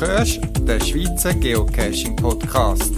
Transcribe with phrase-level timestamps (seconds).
[0.00, 2.92] hörst den Schweizer Geocaching Podcast.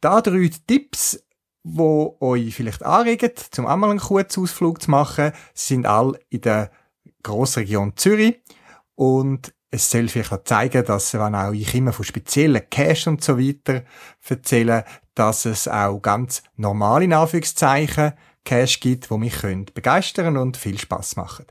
[0.00, 1.22] Da drei Tipps,
[1.62, 6.70] wo euch vielleicht anregen, zum einmal einen kurzen Ausflug zu machen, sind alle in der
[7.26, 8.40] Grossregion Zürich
[8.94, 13.22] und es soll vielleicht auch zeigen, dass, wenn auch ich immer von speziellen Cash und
[13.22, 13.82] so weiter
[14.26, 18.12] erzähle, dass es auch ganz normale, in Anführungszeichen,
[18.44, 21.46] Cash gibt, die mich können begeistern und viel Spaß machen.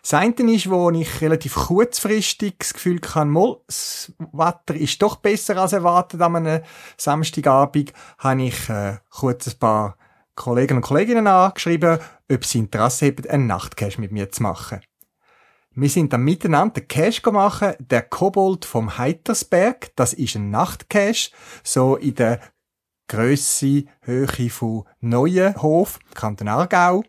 [0.00, 5.16] Das eine ist, wo ich relativ kurzfristig das Gefühl kann, mal, das Wetter ist doch
[5.16, 6.62] besser als erwartet an einem
[6.96, 9.97] Samstagabend, habe ich äh, kurz ein paar
[10.38, 11.98] Kollegen und Kolleginnen angeschrieben,
[12.30, 14.80] ob sie Interesse haben, einen Nachtcache mit mir zu machen.
[15.72, 21.30] Wir sind dann miteinander den Cache machen, der Kobold vom Heitersberg, das ist ein Nachtcache,
[21.62, 22.40] so in der
[23.08, 27.02] Grösse, Höhe von Neuenhof, Kanton Aargau.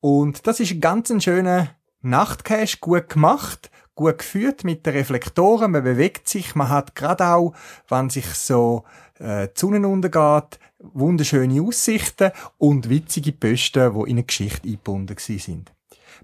[0.00, 5.84] Und das ist ein ganz schöner Nachtcache, gut gemacht, gut geführt mit den Reflektoren, man
[5.84, 7.54] bewegt sich, man hat gerade auch,
[7.88, 8.84] wenn sich so
[9.18, 15.72] äh, Sonne untergeht, wunderschöne Aussichten und witzige Posten, die in eine Geschichte eingebunden sind.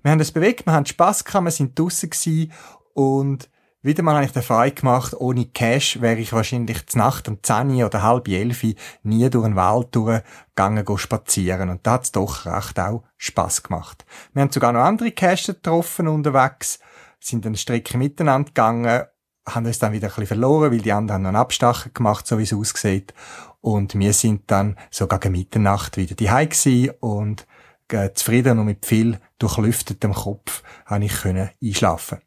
[0.03, 2.53] Wir haben das bewegt, wir haben Spass gehabt, wir sind draussen gewesen
[2.94, 3.49] und
[3.84, 7.43] wieder mal habe ich den Fall gemacht, ohne Cash wäre ich wahrscheinlich zur Nacht um
[7.43, 11.69] 10 oder halb 11 nie durch den Wald durchgegangen spazieren.
[11.69, 14.06] Und da hat es doch recht auch Spass gemacht.
[14.32, 16.78] Wir haben sogar noch andere Caches getroffen unterwegs,
[17.21, 19.03] sind eine Strecke miteinander gegangen,
[19.47, 22.27] haben uns dann wieder ein bisschen verloren, weil die anderen haben noch einen Abstacher gemacht,
[22.27, 23.15] so wie es aussieht.
[23.60, 27.47] Und wir sind dann so gegen Mitternacht wieder die gewesen und
[27.88, 32.19] äh, zufrieden und mit viel durchlüftetem Kopf habe ich einschlafen.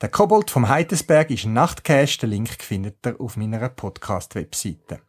[0.00, 5.00] Der Kobold vom Heidesberg ist ein Nachtcache, den Link findet ihr auf meiner Podcast-Webseite.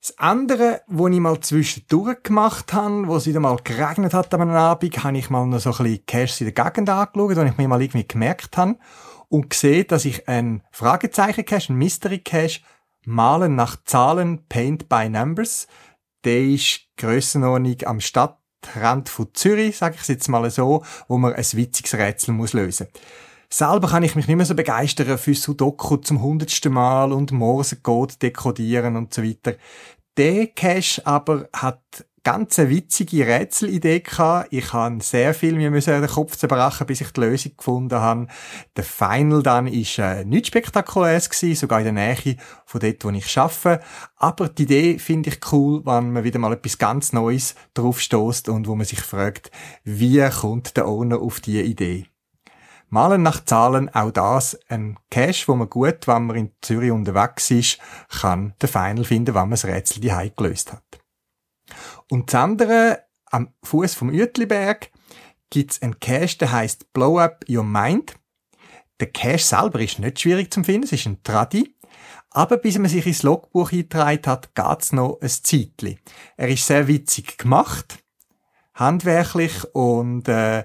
[0.00, 4.48] Das andere, wo ich mal zwischendurch gemacht habe, wo es wieder mal geregnet hat am
[4.50, 7.56] Abend, habe ich mal noch so ein bisschen Caches in der Gegend angeschaut, wo ich
[7.56, 8.76] mir mal irgendwie gemerkt habe
[9.28, 12.60] und gesehen, dass ich ein Fragezeichen-Cache, ein Mystery-Cache
[13.04, 15.66] Malen nach Zahlen, Paint by Numbers.
[16.24, 21.32] Der ist Grössenordnung am Stadtrand von Zürich, sage ich es jetzt mal so, wo man
[21.32, 22.88] ein witziges Rätsel muss lösen
[23.50, 28.20] Selber kann ich mich nicht mehr so begeistern für Sudoku zum hundertsten Mal und Morsecode
[28.20, 29.54] dekodieren und so weiter.
[30.18, 31.80] Der Cache aber hat
[32.30, 34.48] ganz eine witzige Rätselidee gehabt.
[34.50, 38.26] Ich habe sehr viel mir müssen den Kopf zerbrechen, bis ich die Lösung gefunden habe.
[38.76, 42.36] Der Final dann ist äh, nicht spektakulär gewesen, sogar in der Nähe
[42.66, 43.82] von dort, wo ich arbeite.
[44.16, 48.50] Aber die Idee finde ich cool, wenn man wieder mal etwas ganz Neues drauf stößt
[48.50, 49.50] und wo man sich fragt,
[49.84, 52.08] wie kommt der Owner auf diese Idee?
[52.90, 57.50] Malen nach Zahlen, auch das ein Cache, wo man gut, wenn man in Zürich unterwegs
[57.50, 57.78] ist,
[58.20, 60.87] kann den Final finden, wenn man das Rätsel die gelöst hat.
[62.10, 64.90] Und das andere, am Fuß vom Uetliberg,
[65.50, 68.14] gibt's einen Cache, der heißt Blow Up Your Mind.
[69.00, 71.74] Der Cache selber ist nicht schwierig zu finden, es ist ein Tradi.
[72.30, 75.98] Aber bis man sich ins Logbuch eingetragen hat, geht's noch ein Zeitli.
[76.36, 78.02] Er ist sehr witzig gemacht,
[78.74, 80.64] handwerklich und äh,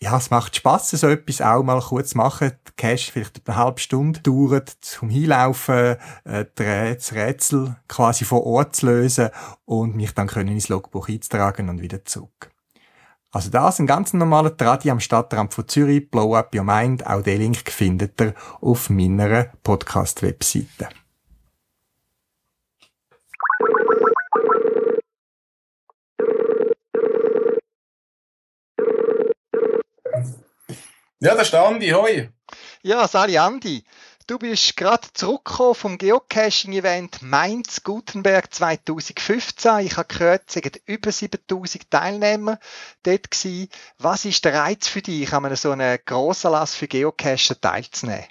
[0.00, 2.52] ja, es macht Spass, so etwas auch mal kurz zu machen.
[2.66, 8.76] Der Cache vielleicht eine halbe Stunde dauert, zum Hinlaufen, äh, das Rätsel quasi vor Ort
[8.76, 9.30] zu lösen
[9.64, 12.50] und mich dann können ins Logbuch einzutragen und wieder zurück.
[13.30, 17.06] Also das ein ganz normaler Tradi am Stadtrand von Zürich, Blow Up Your Mind.
[17.06, 20.88] Auch den Link findet ihr auf meiner Podcast-Webseite.
[31.20, 32.30] Ja, da ist der Andi, hoi.
[32.82, 33.82] Ja, Sali Andi.
[34.28, 39.80] Du bist gerade zurückgekommen vom Geocaching-Event Mainz Gutenberg 2015.
[39.80, 42.60] Ich habe gehört, es sind über 7000 Teilnehmer
[43.02, 43.68] dort gewesen.
[43.98, 48.26] Was ist der Reiz für dich, an so einem grossen Lass für Geocacher teilzunehmen?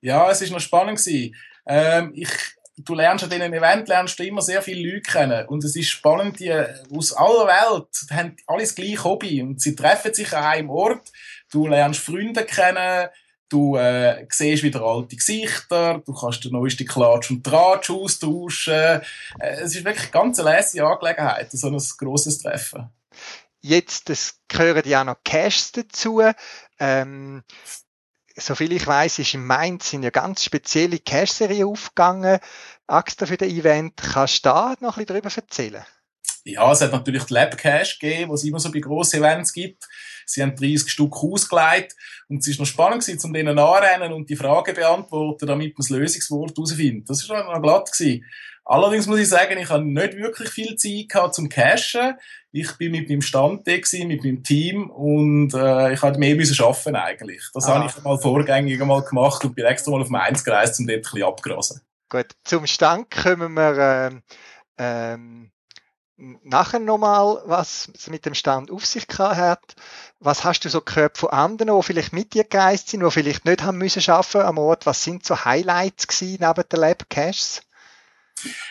[0.00, 1.36] Ja, es ist noch spannend gewesen.
[1.66, 2.30] Ähm, ich,
[2.78, 5.46] du lernst an diesem Event lernst du immer sehr viele Leute kennen.
[5.46, 10.12] Und es ist spannend, die aus aller Welt haben alles gleich Hobby und sie treffen
[10.12, 11.12] sich an einem Ort
[11.52, 13.08] Du lernst Freunde kennen,
[13.50, 18.72] du äh, siehst wieder alte Gesichter, du kannst den neuesten Klatsch und Tratsch austauschen.
[18.72, 19.00] Äh,
[19.38, 22.90] es ist wirklich eine ganz lässige Angelegenheit, so ein grosses Treffen.
[23.60, 26.22] Jetzt es gehören ja auch noch Caches dazu.
[26.80, 27.44] Ähm,
[28.34, 32.40] soviel ich weiß, ist in Mainz sind ja ganz spezielle Cache-Serien aufgegangen,
[32.88, 33.98] extra für das Event.
[33.98, 35.84] Kannst du da noch ein bisschen darüber erzählen?
[36.44, 39.52] Ja, es hat natürlich die Lab Cache gegeben, was es immer so bei grossen Events
[39.52, 39.84] gibt.
[40.26, 41.94] Sie haben 30 Stück ausgelegt
[42.28, 45.82] und es ist noch spannend gewesen, um denen anrennen und die Fragen beantworten, damit man
[45.84, 47.08] das Lösungswort herausfindet.
[47.08, 48.24] Das war noch glatt gewesen.
[48.64, 52.14] Allerdings muss ich sagen, ich habe nicht wirklich viel Zeit gehabt zum Cashen.
[52.52, 56.36] Ich bin mit meinem Stand da gewesen, mit meinem Team und äh, ich hatte mehr
[56.36, 57.42] müssen arbeiten eigentlich.
[57.54, 57.74] Das ah.
[57.74, 60.98] habe ich mal vorgängig mal gemacht und bin extra mal auf Mainz gereist, um dort
[60.98, 61.80] ein bisschen abgrasen.
[62.08, 64.22] Gut, zum Stand kommen wir ähm,
[64.78, 65.51] ähm,
[66.44, 69.74] nachher nochmal, was es mit dem Stand auf sich hat.
[70.20, 73.44] Was hast du so gehört von anderen, die vielleicht mit dir gereist sind, die vielleicht
[73.44, 74.86] nicht haben müssen arbeiten am Ort?
[74.86, 77.62] Was sind so Highlights gewesen neben den Lab Caches?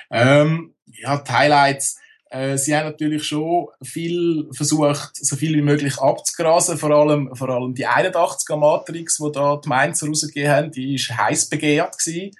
[0.10, 1.98] Ähm, ja, die Highlights.
[2.30, 6.78] Äh, sie haben natürlich schon viel versucht, so viel wie möglich abzugrasen.
[6.78, 11.10] Vor allem, vor allem die 81er Matrix, die da die Mainzer rausgegeben haben, die ist
[11.10, 12.32] heiß begehrt gewesen,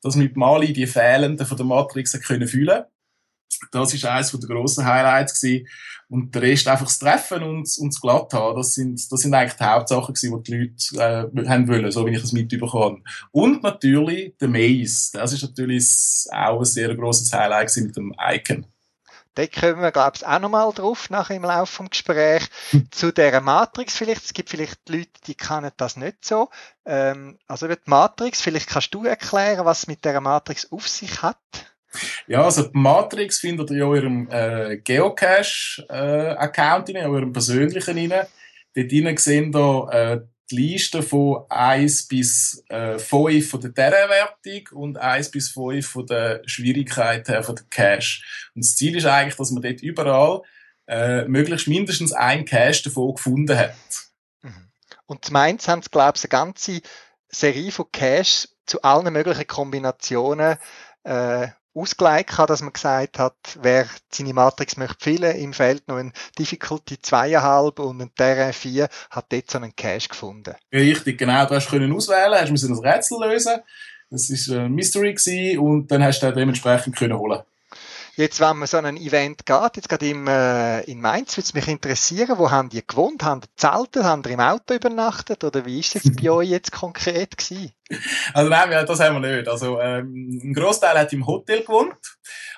[0.00, 2.84] dass mit Mali die Fehlenden von der Matrix können fühlen
[3.70, 5.66] das ist eines der grossen Highlights gewesen.
[6.08, 8.56] Und der Rest einfach das Treffen und, und das Glatt haben.
[8.56, 12.06] Das sind, das sind eigentlich die Hauptsachen gewesen, die die Leute, äh, haben wollen, so
[12.06, 13.28] wie ich es mitbekommen habe.
[13.32, 15.10] Und natürlich der Maze.
[15.14, 15.86] Das ist natürlich
[16.30, 18.66] auch ein sehr grosses Highlight gewesen mit dem Icon.
[19.34, 22.48] Da kommen wir, glaube ich, auch nochmal drauf, nachher im Laufe des Gesprächs.
[22.92, 24.24] Zu dieser Matrix vielleicht.
[24.24, 26.50] Es gibt vielleicht Leute, die kennen das nicht so.
[26.84, 31.22] Ähm, also die Matrix, vielleicht kannst du erklären, was es mit dieser Matrix auf sich
[31.22, 31.38] hat.
[32.26, 38.26] Ja, also die Matrix findet ihr in eurem äh, Geocache-Account äh, in eurem persönlichen rein.
[38.74, 40.20] Dort rein sehen ihr äh,
[40.50, 46.06] die Liste von 1 bis äh, 5 von der Terrainwertung und 1 bis 5 von
[46.06, 48.22] der Schwierigkeit her von der Cache.
[48.54, 50.42] Und das Ziel ist eigentlich, dass man dort überall
[50.86, 53.74] äh, möglichst mindestens ein Cache davon gefunden hat.
[54.42, 54.68] Mhm.
[55.06, 56.80] Und zum einen haben sie, glaube ich, eine ganze
[57.28, 60.58] Serie von Caches zu allen möglichen Kombinationen
[61.04, 65.96] äh, ausgelegt hat, dass man gesagt hat, wer seine Matrix möchte füllen, im Feld noch
[65.96, 70.54] ein Difficulty 2,5 und ein Terrain 4, hat dort so einen Cache gefunden.
[70.72, 71.44] Richtig, genau.
[71.46, 73.60] Du hast können auswählen, hast müssen ein Rätsel lösen.
[74.10, 77.42] Das war ein Mystery gewesen, und dann hast du dementsprechend können holen.
[78.16, 81.54] Jetzt, wenn man so ein Event geht, jetzt gerade im, äh, in Mainz, würde es
[81.54, 83.24] mich interessieren, wo haben die gewohnt?
[83.24, 84.04] Haben die zeltet?
[84.04, 85.42] Haben die im Auto übernachtet?
[85.42, 87.72] Oder wie ist es bei euch jetzt konkret gewesen?
[88.32, 89.48] Also nein, das haben wir nicht.
[89.48, 91.96] Also ähm, ein Großteil hat im Hotel gewohnt,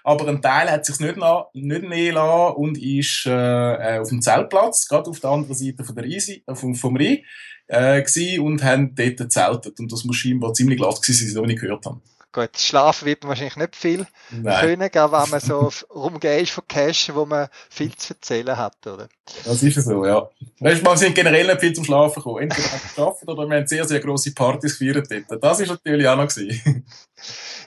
[0.05, 4.21] aber ein Teil hat sich nicht, nach, nicht nehmen lassen und ist äh, auf dem
[4.21, 7.25] Zeltplatz, gerade auf der anderen Seite von der Eisi, äh, vom, vom Rhein,
[7.69, 9.81] äh, und haben dort gezeltet.
[9.81, 12.01] Und das muss scheinbar ziemlich glatt gewesen sein, wie ich gehört habe.
[12.37, 14.61] Gut, schlafen wird man wahrscheinlich nicht viel Nein.
[14.61, 19.09] können, wenn man so rumgeht ist von Cash, wo man viel zu erzählen hat, oder?
[19.47, 20.29] Das ist so, ja.
[20.61, 22.43] Weißt, wir sind generell nicht viel zum Schlafen gekommen.
[22.43, 25.43] Entweder haben wir geschafft oder wir haben sehr, sehr grosse Partys gefeiert dort.
[25.43, 26.85] Das ist natürlich auch noch gewesen.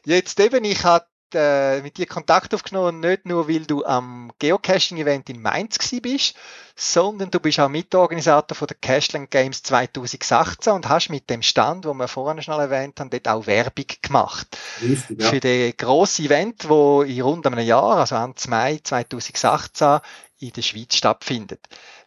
[0.06, 5.30] Jetzt eben, ich hatte äh, mit dir Kontakt aufgenommen, nicht nur, weil du am Geocaching-Event
[5.30, 6.36] in Mainz bist,
[6.76, 11.86] sondern du bist auch Mitorganisator von der Cashland Games 2018 und hast mit dem Stand,
[11.86, 14.48] wo wir vorhin schon erwähnt haben, dort auch Werbung gemacht.
[14.82, 15.30] Richtig, ja.
[15.30, 20.00] Für das grosse Event, wo in rund einem Jahr, also Ende Mai 2018,
[20.40, 21.60] in der Schweiz stattfindet.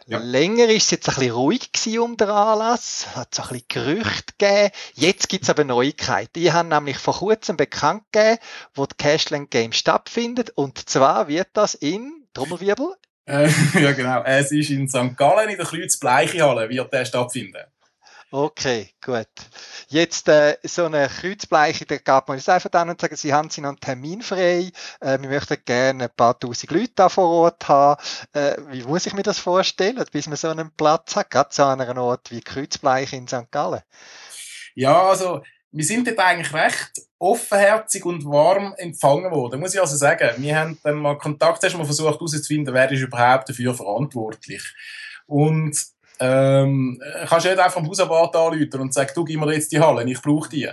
[0.07, 0.19] Ja.
[0.19, 4.33] Länger ist es jetzt ein bisschen ruhig um den Anlass, hat so ein bisschen Gerüchte
[4.39, 4.71] gegeben.
[4.95, 6.33] Jetzt gibt es aber Neuigkeiten.
[6.35, 8.39] Die haben nämlich vor kurzem bekannt gegeben,
[8.75, 10.51] wo die Cashland Game stattfindet.
[10.51, 12.95] Und zwar wird das in, Trommelwirbel,
[13.27, 13.49] Äh,
[13.81, 14.23] ja, genau.
[14.25, 15.17] Es ist in St.
[15.17, 17.63] Gallen in der Kreuzbleiche-Halle, wird der stattfinden.
[18.35, 19.29] Okay, gut.
[19.89, 23.51] Jetzt äh, so eine Kreuzbleiche, da geht man jetzt einfach dann und sagen, Sie haben
[23.51, 27.29] Sie noch einen Termin frei, äh, wir möchten gerne ein paar tausend Leute da vor
[27.29, 28.03] Ort haben.
[28.33, 31.65] Äh, wie muss ich mir das vorstellen, bis man so einen Platz hat, gerade so
[31.65, 33.51] an einem Ort wie Kreuzbleiche in St.
[33.51, 33.83] Gallen?
[34.77, 39.97] Ja, also wir sind dort eigentlich recht offenherzig und warm empfangen worden, muss ich also
[39.97, 40.31] sagen.
[40.39, 44.63] Wir haben dann mal Kontakt erst mal versucht herauszufinden, wer ist überhaupt dafür verantwortlich.
[45.27, 45.92] Und
[46.23, 49.81] ähm, kannst du nicht einfach am Hausabwart anrufen und sagen, du, gib mir jetzt die
[49.81, 50.69] Halle, ich brauche die.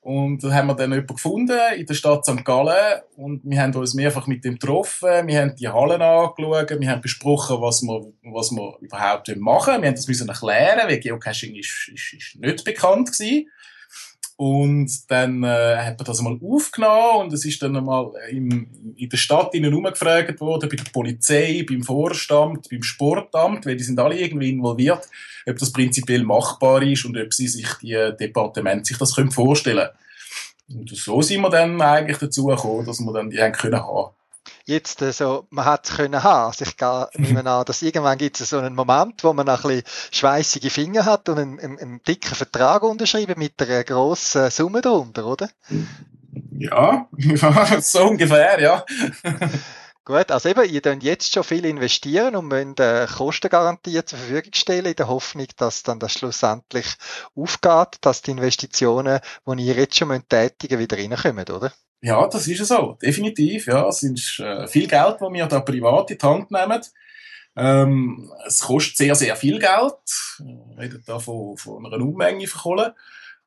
[0.00, 2.42] Und da haben wir dann jemanden gefunden in der Stadt St.
[2.42, 6.90] Gallen und wir haben uns mehrfach mit dem getroffen, wir haben die Hallen angeschaut, wir
[6.90, 9.82] haben besprochen, was wir, was wir überhaupt machen.
[9.82, 13.48] Wir haben das müssen erklären, weil Geocaching ist, ist, ist nicht bekannt gewesen.
[14.40, 19.08] Und dann äh, hat man das einmal aufgenommen und es ist dann einmal im, in
[19.10, 24.00] der Stadt innen umgefragt worden, bei der Polizei, beim Vorstand, beim Sportamt, weil die sind
[24.00, 25.06] alle irgendwie involviert,
[25.46, 29.90] ob das prinzipiell machbar ist und ob sie sich die Departement sich das können vorstellen
[30.68, 34.14] Und so sind wir dann eigentlich dazu gekommen, dass wir dann die haben können haben
[34.70, 36.46] jetzt so, man hat es können haben.
[36.46, 36.76] Also ich
[37.18, 41.04] nehme an, dass irgendwann gibt es so einen Moment, wo man ein bisschen schweißige Finger
[41.04, 45.50] hat und einen, einen, einen dicken Vertrag unterschreiben mit einer grossen Summe darunter, oder?
[46.58, 47.08] Ja,
[47.80, 48.84] so ungefähr, ja.
[50.04, 54.52] Gut, also eben, ihr könnt jetzt schon viel investieren und müsst äh, Kostengarantie zur Verfügung
[54.54, 56.86] stellen, in der Hoffnung, dass dann das schlussendlich
[57.36, 61.72] aufgeht, dass die Investitionen, die ihr jetzt schon müsst tätigen wieder reinkommen, oder?
[62.02, 63.66] Ja, das ist so, definitiv.
[63.66, 66.80] Ja, es ist äh, viel Geld, das wir da privat in die Hand nehmen.
[67.56, 69.94] Ähm, es kostet sehr, sehr viel Geld.
[70.38, 72.94] Wir reden da von, von einer Unmenge von Kohle.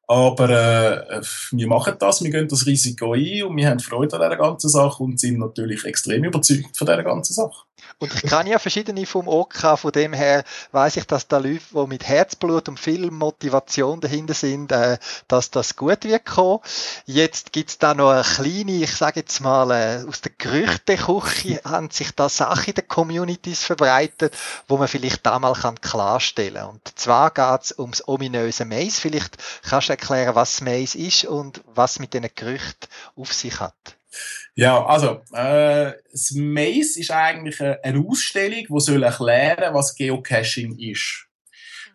[0.06, 4.22] Aber äh, wir machen das, wir gehen das Risiko ein und wir haben Freude an
[4.22, 7.66] dieser ganzen Sache und sind natürlich extrem überzeugt von dieser ganzen Sache.
[8.00, 11.62] Und ich kann ja verschiedene vom OK, von dem her weiß ich, dass da Leute,
[11.72, 14.98] die mit Herzblut und viel Motivation dahinter sind, äh,
[15.28, 16.60] dass das gut wird kommen.
[17.06, 21.90] Jetzt gibt's da noch eine kleine, ich sage jetzt mal, äh, aus der Gerüchteküche haben
[21.90, 24.36] sich da Sachen in den Communities verbreitet,
[24.68, 29.00] wo man vielleicht da mal kann klarstellen Und zwar geht's ums ominöse Maze.
[29.02, 33.74] Vielleicht kannst du erklären, was Maze ist und was mit diesen Gerüchten auf sich hat.
[34.55, 41.27] Ja, also, äh, das Maze ist eigentlich eine Ausstellung, die soll erklären, was Geocaching ist.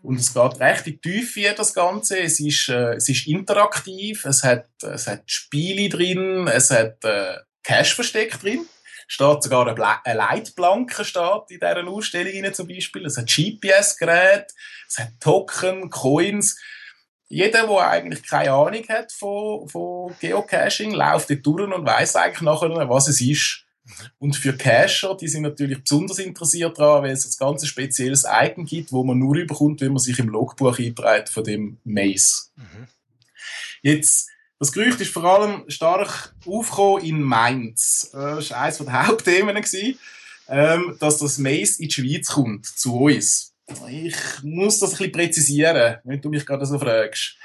[0.03, 2.21] Und es geht recht in die Tiefe, das Ganze.
[2.21, 7.37] Es ist, äh, es ist interaktiv, es hat, es hat Spiele drin, es hat äh,
[7.63, 8.67] Cache-Versteck drin.
[9.07, 13.07] Steht sogar eine, eine Leitplanke steht in dieser Ausstellung zum Beispiel.
[13.07, 14.55] Es hat GPS-Geräte,
[14.87, 16.59] es hat Token, Coins
[17.29, 22.41] jeder, der eigentlich keine Ahnung hat von, von Geocaching, läuft dort durch und weiß eigentlich
[22.41, 23.65] nachher, was es ist.
[24.19, 28.65] Und für Cacher, die sind natürlich besonders interessiert daran, weil es ein ganz spezielles Icon
[28.65, 32.49] gibt, wo man nur überkommt, wenn man sich im Logbuch einträgt von dem Maze.
[32.57, 32.87] Mhm.
[33.83, 38.11] Jetzt, das Gerücht ist vor allem stark aufgekommen in Mainz.
[38.13, 39.63] Das war eines der Hauptthemen,
[40.49, 43.55] ähm, dass das Maze in die Schweiz kommt, zu uns.
[43.89, 47.37] Ich muss das ein bisschen präzisieren, wenn du mich gerade so fragst.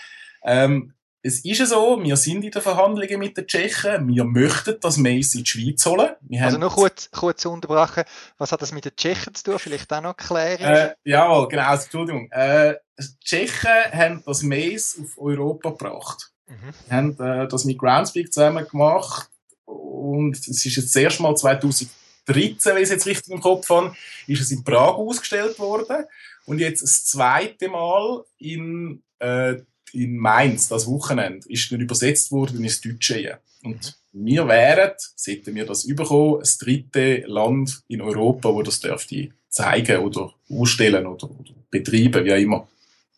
[0.44, 0.94] Ähm,
[1.26, 4.08] es ist ja so, wir sind in den Verhandlungen mit den Tschechen.
[4.10, 6.10] Wir möchten das Mace in die Schweiz holen.
[6.22, 8.04] Wir also noch kurz, kurz unterbrechen.
[8.38, 9.60] Was hat das mit den Tschechen zu tun?
[9.60, 10.62] Vielleicht auch noch klären?
[10.62, 11.64] Äh, jawohl, genau.
[11.64, 12.30] Also, Entschuldigung.
[12.32, 16.34] Äh, die Tschechen haben das Mace auf Europa gebracht.
[16.48, 16.92] Mhm.
[16.92, 19.30] haben äh, das mit Groundspeak zusammen gemacht.
[19.64, 21.90] Und es ist jetzt das erste Mal 2000
[22.26, 23.96] 2013, wenn ich es jetzt richtig im Kopf habe,
[24.28, 26.06] ist es in Prag ausgestellt worden.
[26.46, 29.56] Und jetzt das zweite Mal in, äh,
[29.94, 33.40] in Mainz, das Wochenende, ist dann übersetzt worden ins Deutsche.
[33.64, 39.30] Und wir wären, sollten wir das überkommen, das dritte Land in Europa, wo das dürfte
[39.50, 42.68] zeigen oder ausstellen oder, oder betreiben, wie auch immer.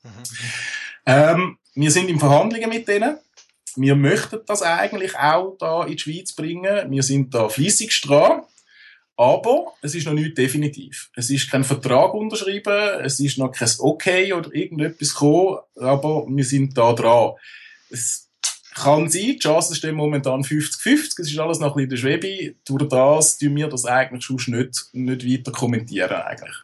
[0.03, 0.09] Mhm.
[1.05, 3.17] Ähm, wir sind in Verhandlungen mit denen.
[3.75, 6.89] Wir möchten das eigentlich auch da in die Schweiz bringen.
[6.89, 8.43] Wir sind da fließig dran.
[9.17, 11.09] Aber es ist noch nicht definitiv.
[11.15, 16.43] Es ist kein Vertrag unterschrieben, es ist noch kein Okay oder irgendetwas gekommen, aber wir
[16.43, 17.33] sind da dran.
[17.89, 18.29] Es
[18.73, 22.19] kann sein, die Chancen stehen momentan 50-50, es ist alles noch ein bisschen in der
[22.27, 22.55] Schwebe.
[22.65, 26.55] Durch das tun wir das eigentlich schon nicht, nicht weiter kommentieren eigentlich.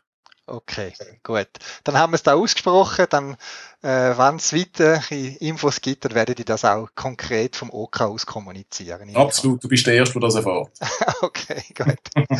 [0.46, 0.92] Okay,
[1.24, 1.48] gut.
[1.86, 3.38] Dann haben wir es da ausgesprochen, dann
[3.84, 8.26] Äh, Wenn es weitere Infos gibt, dann werde ich das auch konkret vom OK aus
[8.26, 9.16] kommunizieren.
[9.16, 10.70] Absolut, du bist der Erste, der das erfährt.
[11.22, 12.38] okay, gut.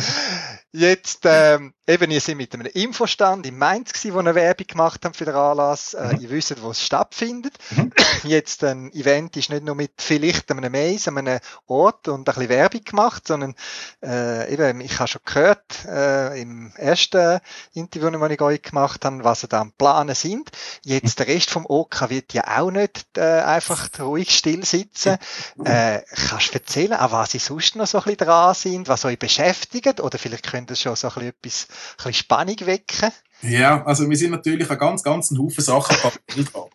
[0.70, 5.04] Jetzt, ähm, eben, ihr seid mit einem Infostand in Mainz gewesen, wo eine Werbung gemacht
[5.04, 5.94] haben für den Anlass.
[5.94, 6.20] Äh, mhm.
[6.20, 7.54] Ihr wisst, wo es stattfindet.
[7.70, 7.92] Mhm.
[8.24, 12.48] Jetzt ein Event ist nicht nur mit vielleicht einem Maze, einem Ort und ein bisschen
[12.48, 13.54] Werbung gemacht, sondern
[14.02, 17.40] äh, eben, ich habe schon gehört äh, im ersten
[17.74, 20.50] Interview, das ich euch gemacht habe, was ihr da am Planen sind.
[20.84, 25.16] Jetzt der Rest vom OK wird ja auch nicht äh, einfach ruhig still sitzen.
[25.64, 29.04] Äh, kannst du erzählen, an was sie sonst noch so ein bisschen dran sind, was
[29.04, 33.10] euch beschäftigt oder vielleicht könnt ihr schon so ein bisschen etwas, ein bisschen Spannung wecken?
[33.42, 35.96] Ja, also wir sind natürlich ein ganz, ganz Haufen Sachen
[36.26, 36.68] dran.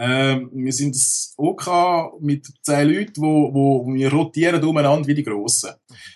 [0.00, 5.24] Ähm, wir sind das OK mit zehn Leuten, wo, wo wir rotieren umeinander wie die
[5.24, 5.72] Grossen.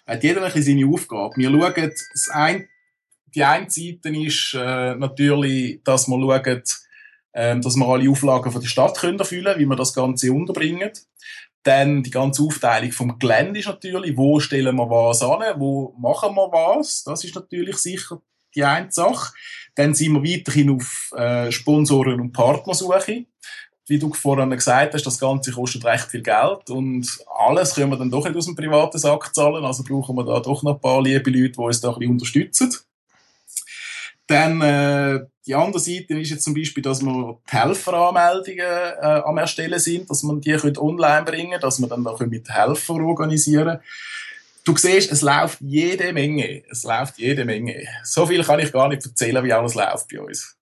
[0.06, 1.34] Hat jeder ein bisschen seine Aufgabe.
[1.36, 2.68] Wir schauen, das ein,
[3.34, 6.62] die eine Seite ist äh, natürlich, dass wir schauen,
[7.32, 10.90] äh, dass wir alle Auflagen von der Stadt können erfüllen, wie wir das Ganze unterbringen.
[11.64, 16.34] Dann die ganze Aufteilung vom Gelände ist natürlich, wo stellen wir was an, wo machen
[16.34, 17.04] wir was.
[17.04, 18.20] Das ist natürlich sicher
[18.54, 19.32] die eine Sache.
[19.76, 23.26] Dann sind wir weiterhin auf äh, Sponsoren und Partnersuche
[23.86, 27.98] wie du vorhin gesagt hast, das Ganze kostet recht viel Geld und alles können wir
[27.98, 30.80] dann doch nicht aus dem privaten Sack zahlen, also brauchen wir da doch noch ein
[30.80, 32.74] paar liebe Leute, die uns da ein bisschen unterstützen.
[34.26, 39.38] Dann äh, die andere Seite ist jetzt zum Beispiel, dass wir die Helferanmeldungen äh, am
[39.38, 43.80] Erstellen sind, dass man die online bringen dass wir dann da mit Helfern organisieren
[44.64, 46.62] Du siehst, es läuft jede Menge.
[46.70, 47.84] Es läuft jede Menge.
[48.04, 50.56] So viel kann ich gar nicht erzählen, wie alles läuft bei uns.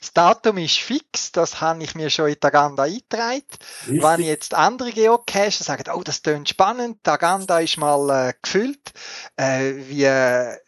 [0.00, 3.42] Das Datum ist fix, das habe ich mir schon in die Agenda eingetragen.
[3.86, 4.02] Richtig.
[4.02, 8.92] Wenn jetzt andere Geocacher sagen, oh, das klingt spannend, die Agenda ist mal äh, gefüllt,
[9.36, 10.06] äh, wie,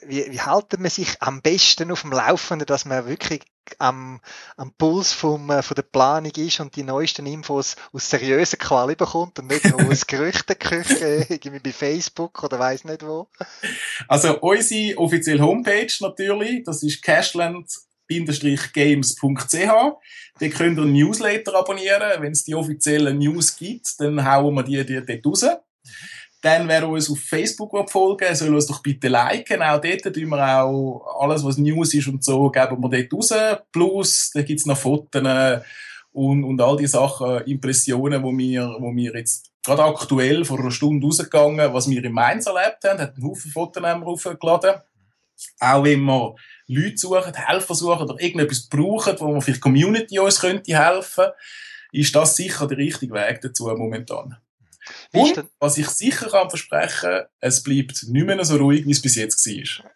[0.07, 3.43] wie, wie halten man sich am besten auf dem Laufenden, dass man wirklich
[3.79, 4.21] am,
[4.57, 8.95] am Puls vom, äh, von der Planung ist und die neuesten Infos aus seriösen Quali
[8.95, 13.29] bekommt und nicht nur aus Gerüchteküche, irgendwie bei Facebook oder weiß nicht wo?
[14.09, 17.69] Also unsere offizielle Homepage natürlich, das ist Cashland
[18.09, 19.55] games.ch.
[20.41, 22.21] Da könnt ihr einen Newsletter abonnieren.
[22.21, 25.47] Wenn es die offiziellen News gibt, dann hauen wir die, die dort raus.
[26.41, 29.61] Dann, wer uns auf Facebook folgen soll uns doch bitte liken.
[29.61, 33.63] Auch dort tun wir auch alles, was News ist und so, geben wir dort raus.
[33.73, 35.23] Plus, da gibt's noch Fotos
[36.13, 40.71] und, und all die Sachen, Impressionen, wo wir, wo wir jetzt gerade aktuell vor einer
[40.71, 44.81] Stunde rausgegangen, was wir in Mainz erlebt haben, hat einen Haufen Fotos hochgeladen.
[45.61, 46.35] Auch wenn wir
[46.67, 51.27] Leute suchen, Helfer suchen oder irgendetwas brauchen, wo man vielleicht Community uns könnte helfen,
[51.93, 54.37] ist das sicher der richtige Weg dazu momentan.
[55.13, 59.17] Und, was ich sicher kann versprechen, es bleibt nicht mehr so ruhig, wie es bis
[59.17, 59.91] jetzt war.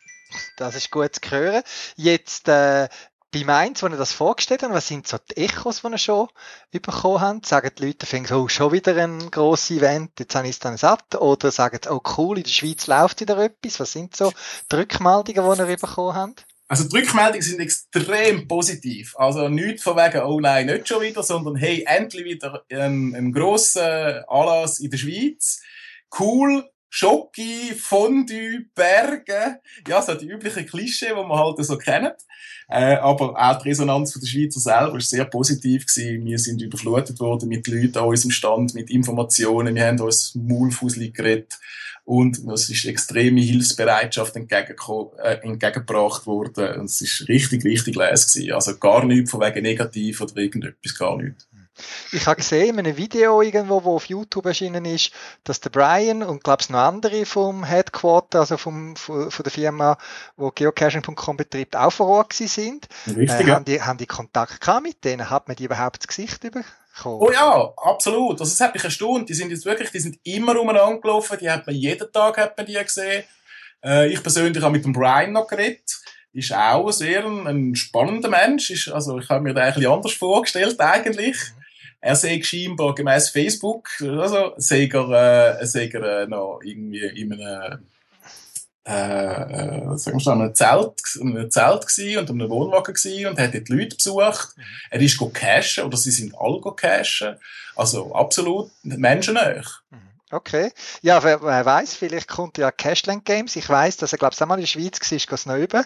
[0.56, 1.62] Das ist gut zu hören.
[1.96, 2.88] Jetzt, äh,
[3.32, 6.28] bei Mainz, wo ihr das vorgestellt habt, was sind so die Echos, die ihr schon
[6.70, 7.46] bekommen habt?
[7.46, 10.76] Sagen die Leute, finden, oh, schon wieder ein grosses Event, jetzt habe ich es dann
[10.76, 11.14] satt?
[11.14, 13.80] Oder sagen, oh cool, in der Schweiz läuft wieder etwas?
[13.80, 14.32] Was sind so
[14.70, 16.46] die Rückmeldungen, die ihr bekommen habt?
[16.68, 19.14] Also die Rückmeldungen sind extrem positiv.
[19.16, 23.32] Also nicht von wegen, oh nein, nicht schon wieder, sondern hey, endlich wieder ein, ein
[23.32, 25.60] grosser Anlass in der Schweiz.
[26.18, 32.16] Cool, Schoki, Fondue, Berge, ja, so die üblichen Klischee, die man halt so kennt.
[32.68, 36.26] Äh, aber auch die Resonanz von der Schweizer selber war sehr positiv gewesen.
[36.26, 39.74] Wir sind überflutet worden mit Leuten an unserem Stand, mit Informationen.
[39.74, 41.58] Wir haben uns Maulfusli geredet.
[42.04, 46.80] Und es ist extreme Hilfsbereitschaft äh, entgegengebracht worden.
[46.80, 48.52] Und es ist richtig, richtig leise gewesen.
[48.52, 51.48] Also gar nichts von wegen negativ oder irgendetwas, gar nichts.
[52.12, 55.12] Ich habe gesehen in einem Video irgendwo, wo auf YouTube erschienen ist,
[55.44, 59.96] dass der Brian und glaube noch andere vom Headquarter, also vom, von, von der Firma,
[60.36, 62.88] wo geocaching.com betreibt, auch vor Ort sind.
[63.06, 65.30] Richtig, äh, haben, die, haben die Kontakt gehabt mit denen?
[65.30, 66.64] Hat man die überhaupt das Gesicht bekommen?
[67.04, 68.32] Oh ja, absolut.
[68.40, 69.28] Also, das hat mich erstaunt.
[69.28, 71.38] Die sind jetzt wirklich, die sind immer umeinander gelaufen.
[71.40, 73.24] Die hat man jeden Tag hat man die gesehen.
[73.82, 76.00] Äh, ich persönlich habe mit dem Brian noch geredet.
[76.34, 78.70] Ist auch sehr ein, ein spannender Mensch.
[78.70, 81.38] Ist, also, ich habe mir den ein bisschen anders vorgestellt, eigentlich.
[82.04, 87.32] Er sei scheinbar gemäß Facebook, also, sei er, äh, sei er äh, noch irgendwie in
[87.32, 87.86] einem,
[88.82, 93.54] äh, sagen wir schon, einem Zelt, einem Zelt gewesen und einem Wohnwagen gewesen und hat
[93.54, 94.56] dort Leute besucht.
[94.56, 94.62] Mhm.
[94.90, 97.36] Er ist go cashen, oder sie sind alle go cashen.
[97.76, 99.62] Also absolut menschennah.
[99.90, 100.11] Mhm.
[100.32, 100.72] Okay.
[101.02, 103.54] Ja, wer, wer weiß, vielleicht kommt ja Cashland Games.
[103.54, 105.84] Ich weiß, dass er, glaube ich, einmal in der Schweiz war, es noch üben,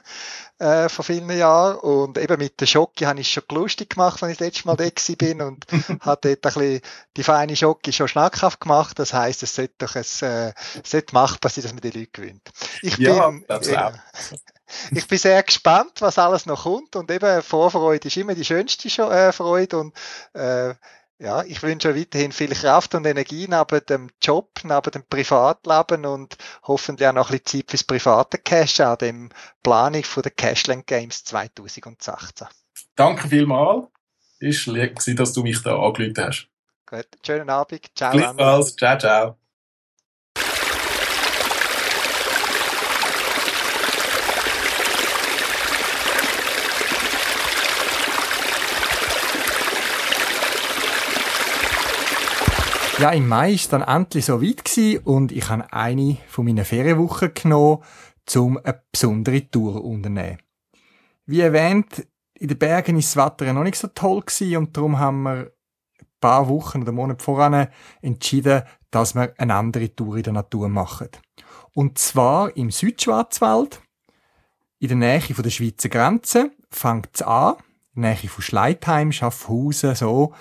[0.61, 1.79] äh, vor vielen Jahren.
[1.79, 4.69] Und eben mit der Schocke habe ich es schon lustig gemacht, wenn ich das letzte
[4.69, 4.85] Mal da
[5.19, 5.67] bin und
[6.01, 6.81] habe dort ein bisschen
[7.17, 8.97] die feine Schocke schon schnackhaft gemacht.
[9.01, 10.53] Das heisst, es sollte doch ein, äh,
[10.85, 12.49] sollte machbar sein, dass man die Leute gewinnt.
[12.83, 13.93] Ich ja, bin, äh,
[14.93, 18.89] ich bin sehr gespannt, was alles noch kommt und eben Vorfreude ist immer die schönste
[19.11, 19.95] äh, Freude und
[20.35, 20.75] äh,
[21.19, 26.37] ja, ich wünsche weiterhin viel Kraft und Energie neben dem Job, neben dem Privatleben und
[26.65, 29.29] hoffentlich auch noch ein bisschen Zeit fürs private Cash an dem
[29.63, 32.49] Planung von der Cashland Games 2018.
[32.95, 33.87] Danke vielmals.
[34.39, 36.49] Ist lieb, dass du mich da angelüht hast.
[36.85, 37.91] Gut, schönen Abend.
[37.95, 38.63] Ciao.
[38.77, 39.37] Ciao, ciao.
[52.99, 57.35] Ja, im Mai ist dann endlich so weit und ich habe eine von meinen Ferienwochen
[57.35, 57.83] genommen,
[58.35, 60.39] um eine besondere Tour unternehmen.
[61.27, 64.23] Wie erwähnt, in den Bergen ist das Wetter noch nicht so toll
[64.57, 65.53] und darum haben wir
[66.01, 67.69] ein paar Wochen oder Monate voran
[68.01, 71.09] entschieden, dass wir eine andere Tour in der Natur machen.
[71.75, 73.83] Und zwar im Südschwarzwald,
[74.79, 77.57] in der Nähe von der Schweizer Grenze, fängt es an,
[77.95, 80.33] in der Nähe von Schleitheim, Schaffhausen, so,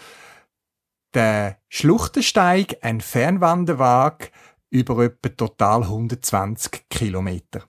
[1.15, 4.31] der Schluchtensteig, ein Fernwanderweg
[4.69, 7.63] über etwa total 120 Kilometer.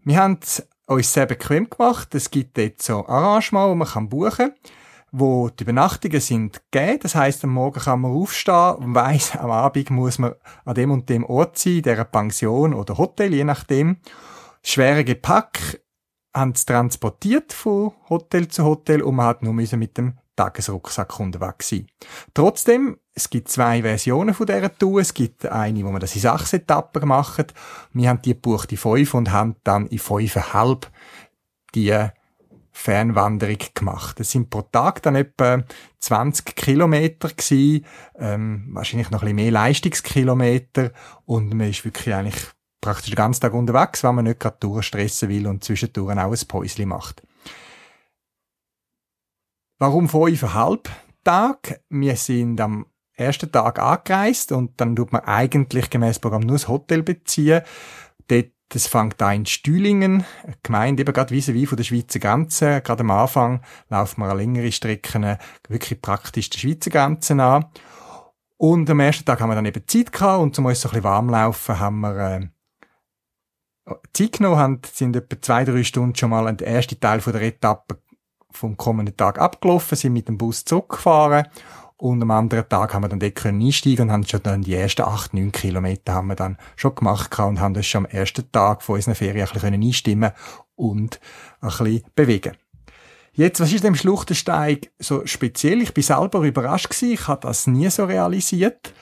[0.00, 2.14] Wir haben es uns sehr bequem gemacht.
[2.14, 4.54] Es gibt dort so Arrangements, wo man buchen kann,
[5.12, 6.98] wo die Übernachtungen sind gegeben.
[7.02, 10.90] Das heißt, am Morgen kann man aufstehen und weiss, am Abend muss man an dem
[10.90, 13.96] und dem Ort sein, der Pension oder Hotel, je nachdem.
[14.62, 15.82] Schwere Gepäck
[16.34, 21.68] haben es transportiert von Hotel zu Hotel und man hat nur mit dem Tagesrucksack unterwegs
[21.68, 21.86] sein.
[22.32, 25.00] Trotzdem, es gibt zwei Versionen von dieser Tour.
[25.00, 27.54] Es gibt eine, wo man das in sechs Etappen macht.
[27.92, 30.90] Wir haben die gebucht in fünf und haben dann in fünfeinhalb
[31.74, 32.08] die
[32.72, 34.18] Fernwanderung gemacht.
[34.18, 35.62] Es sind pro Tag dann etwa
[36.00, 37.86] 20 Kilometer gewesen,
[38.18, 40.90] ähm, wahrscheinlich noch ein bisschen mehr Leistungskilometer
[41.24, 42.42] und man ist wirklich eigentlich
[42.80, 46.48] praktisch den ganzen Tag unterwegs, wenn man nicht gerade durchstressen will und zwischendurch auch ein
[46.48, 47.22] Päuschen macht.
[49.86, 50.88] Warum fünfeinhalb
[51.24, 51.78] Tage?
[51.90, 56.68] Wir sind am ersten Tag angereist und dann tut man eigentlich gemäß Programm nur das
[56.68, 57.60] Hotel beziehen.
[58.28, 60.24] Dort, das fängt an in Stühlingen,
[60.62, 62.80] Gemeinde eben gerade wie von der Schweizer Grenze.
[62.80, 65.36] Gerade am Anfang laufen wir an längere Strecken
[65.68, 67.66] wirklich praktisch die Schweizer Grenze an.
[68.56, 70.92] Und am ersten Tag haben wir dann eben Zeit gehabt und um uns so ein
[70.92, 72.16] bisschen warm laufen, haben wir
[73.86, 77.34] äh, Zeit genommen, haben, sind etwa zwei, drei Stunden schon mal den ersten Teil von
[77.34, 77.98] der Etappe
[78.56, 81.46] vom kommenden Tag abgelaufen, sind mit dem Bus zurückgefahren
[81.96, 84.74] und am anderen Tag haben wir dann dort können einsteigen und haben schon dann die
[84.74, 88.50] ersten acht, neun Kilometer haben wir dann schon gemacht und haben uns schon am ersten
[88.50, 90.32] Tag von unseren Ferien ein bisschen einstimmen
[90.76, 91.20] und
[91.60, 92.56] ein bisschen bewegen.
[93.32, 95.82] Jetzt, was ist dem Schluchtensteig so speziell?
[95.82, 97.12] Ich bin selber überrascht gewesen.
[97.12, 98.92] Ich habe das nie so realisiert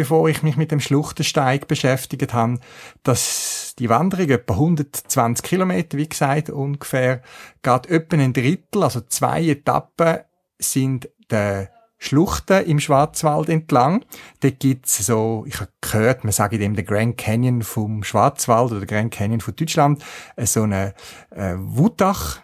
[0.00, 2.58] bevor ich mich mit dem Schluchtensteig beschäftigt habe,
[3.02, 7.20] dass die Wanderung etwa 120 Kilometer, wie gesagt, ungefähr,
[7.62, 10.20] geht etwa ein Drittel, also zwei Etappen
[10.58, 14.02] sind der Schluchten im Schwarzwald entlang.
[14.40, 18.86] Dort gibt's so, ich habe gehört, man sagt dem der Grand Canyon vom Schwarzwald oder
[18.86, 20.02] der Grand Canyon von Deutschland,
[20.36, 20.94] äh, so eine
[21.28, 22.40] äh, Wutach,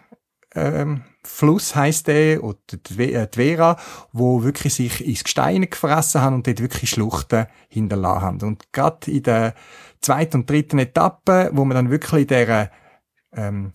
[0.53, 3.77] ähm, Fluss heißt der, oder die äh, Vera,
[4.11, 8.41] wo wirklich sich ins Gestein gefressen haben und dort wirklich Schluchten hinterlassen haben.
[8.41, 9.53] Und gerade in der
[10.01, 12.71] zweiten und dritten Etappe, wo man dann wirklich in dieser
[13.33, 13.73] ähm,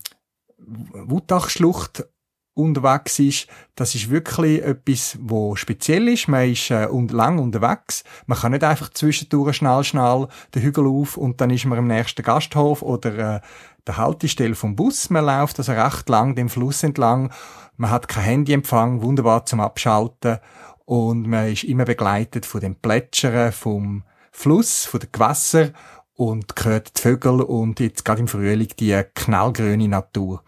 [0.57, 2.05] Wutachschlucht
[2.53, 6.27] unterwegs ist, das ist wirklich etwas, wo speziell ist.
[6.27, 8.03] Man ist äh, und lang unterwegs.
[8.27, 11.87] Man kann nicht einfach zwischendurch schnell, schnell den Hügel auf und dann ist man im
[11.87, 13.41] nächsten Gasthof oder äh,
[13.87, 15.09] der Haltestelle vom Bus.
[15.09, 17.31] Man läuft also recht lang den Fluss entlang.
[17.75, 20.37] Man hat kein Handyempfang, wunderbar zum Abschalten.
[20.85, 25.69] Und man ist immer begleitet von dem Plätschern vom Fluss, von den Gewässer
[26.15, 30.43] und hört die Vögel und jetzt gerade im Frühling die knallgrüne Natur.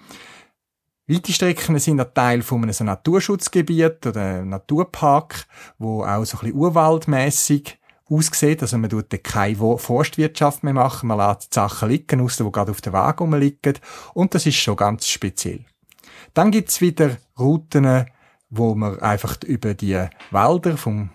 [1.08, 5.46] Weite Strecken sind ein Teil von einem Naturschutzgebiet oder Naturpark,
[5.78, 7.78] wo auch so ein bisschen urwaldmässig
[8.10, 8.64] aussieht.
[8.64, 12.72] Also man tut keine Forstwirtschaft mehr machen, man lässt die Sachen liegen, aus, die gerade
[12.72, 13.78] auf der Waage rumliegen.
[14.16, 15.64] Und das ist schon ganz speziell.
[16.34, 18.08] Dann gibt's wieder Routen,
[18.50, 20.00] wo man einfach über die
[20.32, 21.12] Wälder vom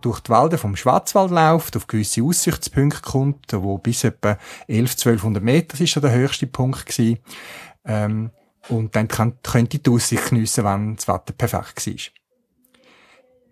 [0.00, 5.42] durch die Wälder vom Schwarzwald läuft, auf gewisse Aussichtspunkte kommt, wo bis etwa 11, 1200
[5.42, 7.18] Meter ist schon der höchste Punkt gewesen.
[7.84, 8.30] Ähm,
[8.68, 11.94] und dann könnte die Aussicht geniessen, wenn das Wetter perfekt war.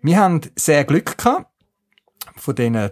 [0.01, 1.47] Wir haben sehr Glück gehabt
[2.35, 2.91] von diesen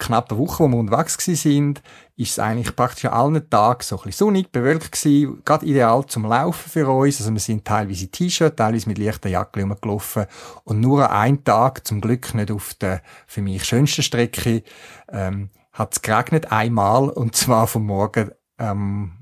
[0.00, 1.82] knappen Wochen, wo wir unterwegs sind,
[2.16, 6.04] ist es eigentlich praktisch an allen Tagen so ein bisschen sonnig, bewölkt gewesen, gerade ideal
[6.06, 7.20] zum Laufen für uns.
[7.20, 10.26] Also wir sind teilweise T-Shirt, teilweise mit leichter Jacke rumgelaufen
[10.64, 14.64] und nur an einem Tag, zum Glück nicht auf der für mich schönsten Strecke,
[15.12, 19.12] ähm, hat es geregnet einmal und zwar vom Morgen ähm,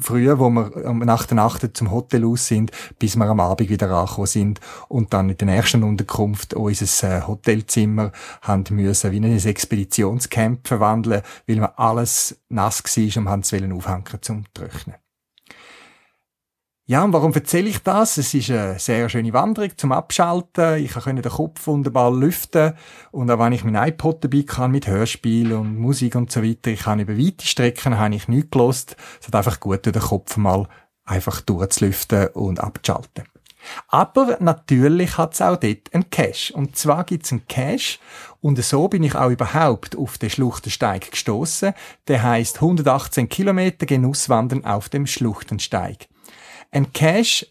[0.00, 3.90] früher, wo wir nach der Nacht zum Hotel aus sind, bis wir am Abend wieder
[3.90, 9.24] angekommen sind und dann in der nächsten Unterkunft unser äh, Hotelzimmer haben müssen, wie in
[9.24, 15.03] ein Expeditionscamp verwandeln, weil wir alles nass war und haben es aufhängen zum Trocknen.
[16.86, 18.18] Ja, und warum erzähle ich das?
[18.18, 20.84] Es ist eine sehr schöne Wanderung zum Abschalten.
[20.84, 22.74] Ich kann den Kopf wunderbar lüften.
[23.10, 26.70] Und auch wenn ich mein iPod dabei kann mit Hörspiel und Musik und so weiter,
[26.70, 28.96] ich kann über weite Strecken, habe ich nichts gelost.
[29.18, 30.68] Es hat einfach gut, den Kopf mal
[31.06, 33.24] einfach durchzulüften und abzuschalten.
[33.88, 36.52] Aber natürlich hat es auch dort einen Cache.
[36.52, 37.98] Und zwar gibt es einen Cache
[38.42, 41.72] und so bin ich auch überhaupt auf den Schluchtensteig gestoßen.
[42.08, 46.08] Der heißt 118 Kilometer Genusswandern auf dem Schluchtensteig.
[46.74, 47.46] Ein Cache,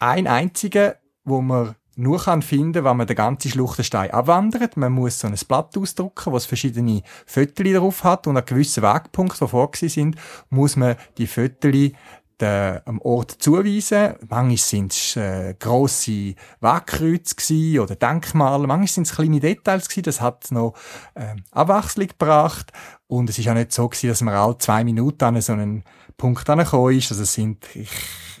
[0.00, 4.78] ein einziger, wo man nur kann finden, wenn man den ganzen Schluchtenstein abwandert.
[4.78, 9.46] Man muss so ein Blatt ausdrucken, was verschiedene Fötterli drauf hat und an gewissen Wegpunkten,
[9.46, 10.16] die vorgesehen sind,
[10.48, 11.94] muss man die Fötterli
[12.42, 14.14] am Ort zuweisen.
[14.28, 20.02] Manchmal sind es äh, grosse Wegkreuze oder Denkmale, manchmal sind es kleine Details gewesen.
[20.02, 20.74] Das hat noch
[21.14, 22.72] äh, Abwechslung gebracht
[23.18, 25.84] und es ist auch nicht so gewesen, dass man alle zwei Minuten an so einen
[26.16, 27.10] Punkt angekommen ist.
[27.10, 27.90] Also es sind, ich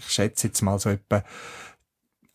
[0.06, 1.22] schätze jetzt mal so etwa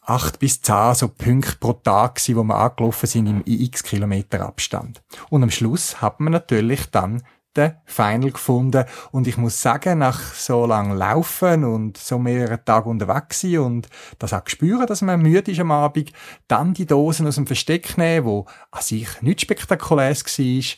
[0.01, 4.45] acht bis zehn so Punkte pro Tag gewesen, wo wir angelaufen sind im x Kilometer
[4.45, 5.01] Abstand.
[5.29, 7.21] Und am Schluss hat man natürlich dann
[7.55, 8.85] den Final gefunden.
[9.11, 13.89] Und ich muss sagen, nach so lang Laufen und so mehreren Tagen unterwegs sein und
[14.17, 16.13] das auch spüren, dass man müde ist am Abend,
[16.47, 20.77] dann die Dosen aus dem Versteck nehmen, wo an sich nichts spektakuläres war,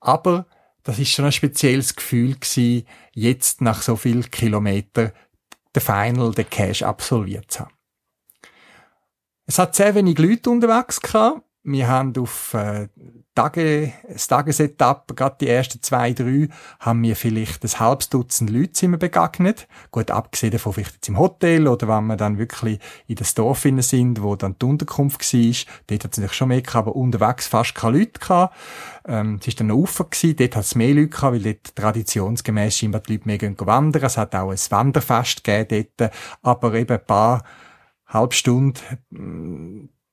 [0.00, 0.46] aber
[0.82, 5.12] das ist schon ein spezielles Gefühl gewesen, jetzt nach so vielen Kilometern
[5.74, 7.74] den Final, den Cash absolviert zu haben.
[9.46, 11.42] Es hat sehr wenig Leute unterwegs gehabt.
[11.64, 12.88] Wir haben auf äh,
[13.36, 16.48] Tage, das Tagesetup, gerade die ersten zwei, drei,
[16.80, 19.68] haben wir vielleicht ein halbes Dutzend Leute sind begegnet.
[19.92, 23.60] Gut, abgesehen davon vielleicht jetzt im Hotel oder wenn wir dann wirklich in das Dorf
[23.60, 25.54] sind, wo dann die Unterkunft war.
[25.86, 28.56] Dort hat es natürlich schon mehr gehabt, aber unterwegs fast keine Leute gehabt.
[29.06, 31.76] Ähm, es war dann noch offen gewesen, dort hat es mehr Leute gehabt, weil dort
[31.76, 34.02] traditionsgemäß scheinbar die Leute mehr gehen wandern.
[34.02, 37.44] Es hat auch ein Wanderfest gegeben dort, aber eben ein paar
[38.06, 38.80] halbe Stunde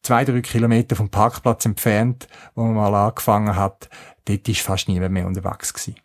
[0.01, 3.89] zwei, drei Kilometer vom Parkplatz entfernt, wo man mal angefangen hat,
[4.25, 5.95] dort ist fast niemand mehr unterwegs gewesen.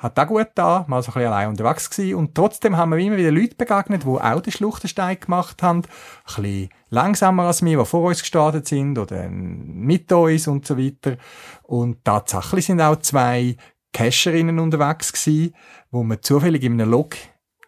[0.00, 2.14] Hat auch gut da, mal so ein bisschen allein unterwegs gewesen.
[2.14, 5.82] Und trotzdem haben wir immer wieder Leute begegnet, die auch den Schluchtensteig gemacht haben.
[5.82, 10.78] Ein bisschen langsamer als wir, die vor uns gestartet sind oder mit uns und so
[10.78, 11.18] weiter.
[11.64, 13.56] Und tatsächlich sind auch zwei
[13.92, 15.54] Cacherinnen unterwegs gewesen,
[15.90, 17.16] wo wir zufällig in einem Log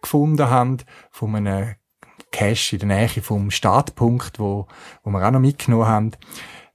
[0.01, 0.77] gefunden haben
[1.11, 1.75] von einem
[2.33, 4.67] Cache in der Nähe vom Startpunkt, wo,
[5.03, 6.11] wo wir auch noch mitgenommen haben.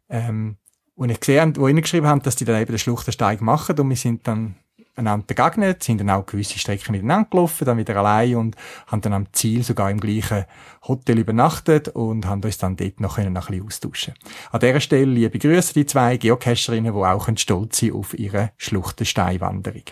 [0.08, 0.56] Ähm,
[0.94, 3.88] und ich gesehen, wo ihnen geschrieben haben, dass die dann eben den Schluchtensteig machen und
[3.90, 4.56] wir sind dann
[4.98, 8.56] einander begegnet, sind dann auch gewisse Strecken miteinander gelaufen, dann wieder allein und
[8.88, 10.44] haben dann am Ziel sogar im gleichen
[10.86, 14.14] Hotel übernachtet und haben uns dann dort noch, ein bisschen austauschen
[14.50, 19.84] An dieser Stelle liebe Grüße die zwei Geocacherinnen, die auch stolz sind auf ihre Schluchtensteinwanderung.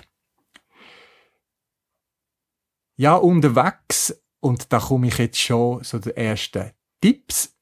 [2.96, 4.14] Ja, unterwegs
[4.46, 7.54] und da komme ich jetzt schon zu den ersten Tipps,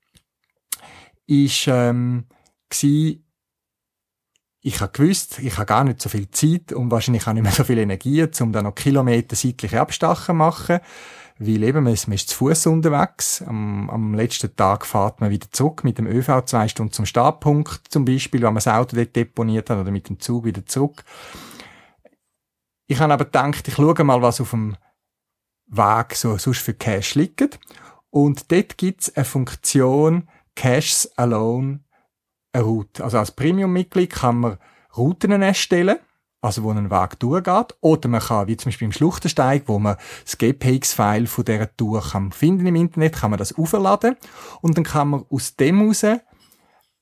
[1.27, 2.27] ist, ähm,
[2.69, 3.25] gewesen,
[4.61, 7.53] ich habe gewusst, ich habe gar nicht so viel Zeit und wahrscheinlich auch nicht mehr
[7.53, 10.81] so viel Energie, um dann noch Kilometer seitliche Abstachen zu machen.
[11.39, 13.43] Weil eben, man ist, man ist zu Fuß unterwegs.
[13.43, 17.89] Am, am letzten Tag fährt man wieder zurück mit dem ÖV zwei Stunden zum Startpunkt
[17.89, 21.03] zum Beispiel, wenn man das Auto dort deponiert hat oder mit dem Zug wieder zurück.
[22.87, 24.77] Ich habe aber gedacht, ich schaue mal, was auf dem
[25.67, 27.51] Weg so sonst für Cache liegen.
[28.11, 31.81] Und dort gibt's eine Funktion Caches Alone
[32.53, 33.03] a Route.
[33.03, 34.59] Also als Premium-Mitglied kann man
[34.97, 35.99] Routen erstellen,
[36.41, 37.75] also wo ein Weg durchgeht.
[37.81, 42.03] Oder man kann, wie zum Beispiel im Schluchtensteig, wo man das GPX-File von dieser Tour
[42.03, 44.17] kann finden im Internet, kann man das aufladen.
[44.61, 46.05] Und dann kann man aus dem heraus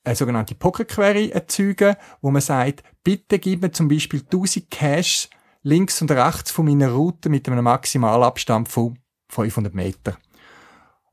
[0.05, 5.29] eine sogenannte Pocket Query erzeugen, wo man sagt, bitte gib mir zum Beispiel 1000 Caches
[5.63, 8.99] links und rechts von meiner Route mit einem Maximalabstand von
[9.29, 10.17] 500 Meter.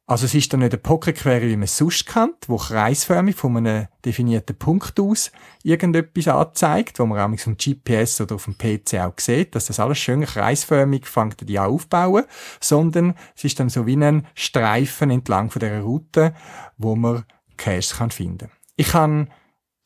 [0.09, 3.57] Also es ist dann nicht eine Pokerquere, wie man es sonst kennt, wo kreisförmig von
[3.57, 5.31] einem definierten Punkt aus
[5.61, 9.67] irgendetwas anzeigt, wo man auch mit dem GPS oder auf dem PC auch sieht, dass
[9.67, 12.25] das alles schön kreisförmig fängt die aufbauen,
[12.59, 16.33] sondern es ist dann so wie ein Streifen entlang von der Route,
[16.79, 17.23] wo man
[17.57, 18.09] Caches kann.
[18.77, 19.29] Ich kann,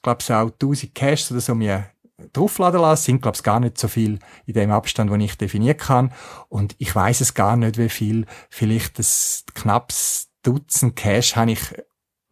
[0.04, 1.88] glaube ich, auch 1000 Caches oder so mir
[2.32, 3.06] draufladen lassen.
[3.06, 6.14] sind, glaube ich, gar nicht so viel in dem Abstand, den ich definieren kann.
[6.50, 8.26] Und ich weiß es gar nicht, wie viel.
[8.50, 11.74] Vielleicht das knappes Dutzend Cache habe ich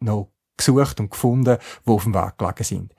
[0.00, 2.94] noch gesucht und gefunden, wo auf dem Weg gelegen sind.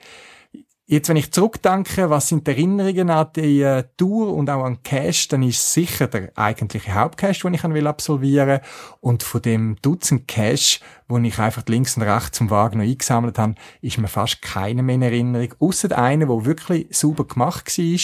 [0.85, 4.83] Jetzt, wenn ich zurückdenke, was sind die Erinnerungen an die äh, Tour und auch an
[4.83, 8.59] Cash, dann ist sicher der eigentliche Hauptcash, den ich will absolvieren
[8.99, 13.39] Und von dem Dutzend Cash, wo ich einfach links und rechts zum Wagen noch eingesammelt
[13.39, 15.53] habe, ist mir fast keine mehr in Erinnerung.
[15.59, 17.99] Ausser einer, der wirklich sauber gemacht war.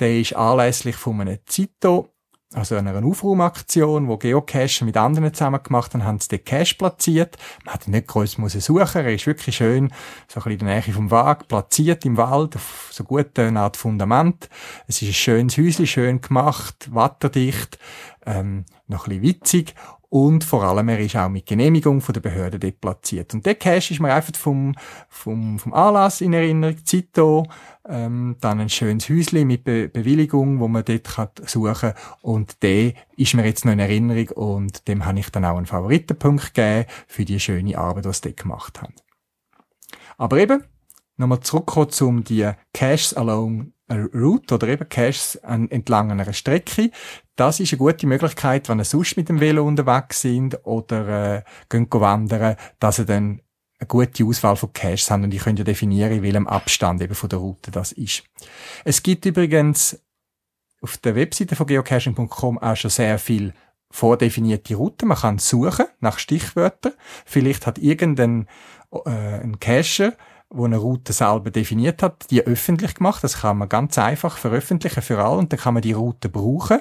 [0.00, 2.11] Der ist anlässlich von einem Zito
[2.54, 7.36] also einer Aufraumaktion, wo Geocacher mit anderen zusammen gemacht haben, haben sie den Cache platziert.
[7.64, 9.04] Man hat ihn nicht groß müssen suchen.
[9.04, 9.92] Er ist wirklich schön,
[10.28, 13.60] so ein bisschen in der Nähe vom Wagen, platziert im Wald, auf so gut eine
[13.60, 14.48] Art Fundament.
[14.86, 17.78] Es ist ein schönes Häuschen, schön gemacht, wasserdicht,
[18.26, 19.74] ähm, noch ein bisschen witzig.
[20.12, 23.32] Und vor allem, er ist auch mit Genehmigung von der Behörde dort platziert.
[23.32, 24.74] Und der Cache ist mir einfach vom,
[25.08, 27.46] vom, vom Anlass in Erinnerung, Zito,
[27.88, 32.92] ähm, dann ein schönes Häuschen mit Be Bewilligung, wo man dort kann suchen und der
[33.16, 36.84] ist mir jetzt noch in Erinnerung und dem habe ich dann auch einen Favoritenpunkt gegeben
[37.06, 38.92] für die schöne Arbeit, die sie dort gemacht haben.
[40.18, 40.62] Aber eben,
[41.16, 43.81] nochmal zurückkommen zum die Caches along a
[44.14, 46.90] Route oder eben Caches entlang einer Strecke.
[47.36, 51.42] Das ist eine gute Möglichkeit, wenn ihr sonst mit dem Velo unterwegs sind oder äh,
[51.68, 53.40] gehen wandern, dass ihr dann
[53.78, 57.14] eine gute Auswahl von Caches haben und ich könnt ja definieren, in welchem Abstand eben
[57.14, 58.22] von der Route das ist.
[58.84, 60.00] Es gibt übrigens
[60.80, 63.54] auf der Webseite von geocaching.com auch schon sehr viel
[63.90, 65.08] vordefinierte Routen.
[65.08, 66.94] Man kann suchen nach Stichwörtern.
[67.24, 68.48] Vielleicht hat irgendein
[68.90, 70.14] äh, ein Cacher,
[70.52, 73.24] wo eine Route selber definiert hat, die öffentlich gemacht.
[73.24, 76.80] Das kann man ganz einfach veröffentlichen für alle und dann kann man die Route brauchen.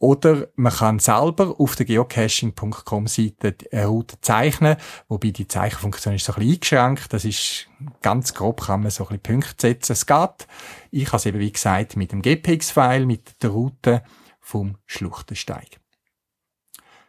[0.00, 4.76] Oder man kann selber auf der geocaching.com-Seite eine Route zeichnen,
[5.08, 7.12] wobei die Zeichenfunktion ist so ein bisschen eingeschränkt.
[7.12, 7.66] Das ist
[8.00, 9.92] ganz grob, kann man so ein bisschen Punkte setzen.
[9.92, 10.46] Es geht.
[10.92, 14.04] Ich habe es eben, wie gesagt, mit dem GPX-File, mit der Route
[14.40, 15.80] vom Schluchtensteig.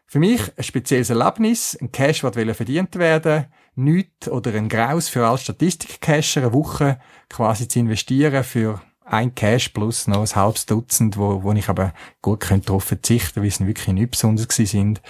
[0.07, 3.45] Für mich ein spezielles Erlebnis, ein Cache, der verdient werden
[3.79, 9.69] nichts oder ein Graus für alle Statistikcacher, eine Woche quasi zu investieren für ein Cash
[9.69, 13.65] plus noch ein halbes Dutzend, wo, wo ich aber gut könnte darauf verzichten, weil es
[13.65, 15.01] wirklich nicht besonders gewesen sind.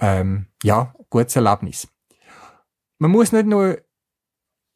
[0.00, 1.88] Ähm, ja, gutes Erlebnis.
[2.98, 3.78] Man muss nicht nur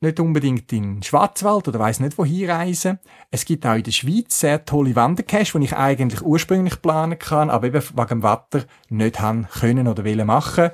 [0.01, 3.01] nicht unbedingt in Schwarzwald oder weiß nicht wohin reisen.
[3.33, 7.51] Es gibt auch in der Schweiz sehr tolle Wandercaches, die ich eigentlich ursprünglich planen kann,
[7.51, 10.71] aber eben wegen dem Wetter nicht haben können oder wollen machen.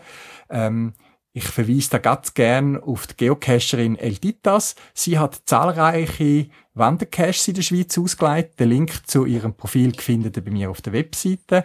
[0.50, 0.92] Ähm,
[1.36, 4.76] ich verweise da ganz gern auf die Geocacherin Elditas.
[4.94, 8.60] Sie hat zahlreiche Wandercaches in der Schweiz ausgelegt.
[8.60, 11.64] Den Link zu ihrem Profil findet ihr bei mir auf der Webseite.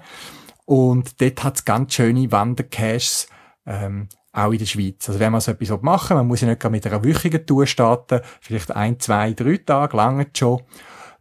[0.66, 3.28] Und dort hat es ganz schöne Wandercaches,
[3.68, 5.08] ähm, auch in der Schweiz.
[5.08, 8.22] Also wenn man so etwas machen man muss ja nicht mit einer wöchigen Tour starten,
[8.42, 10.64] vielleicht ein, zwei, drei Tage, lange schon.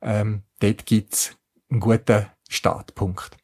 [0.00, 1.36] Ähm, dort gibt's
[1.70, 3.36] einen guten Startpunkt.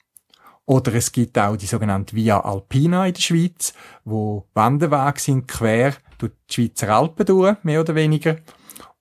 [0.67, 3.75] Oder es gibt auch die sogenannte Via Alpina in der Schweiz,
[4.05, 8.37] wo Wanderwege sind quer durch die Schweizer Alpen durch, mehr oder weniger.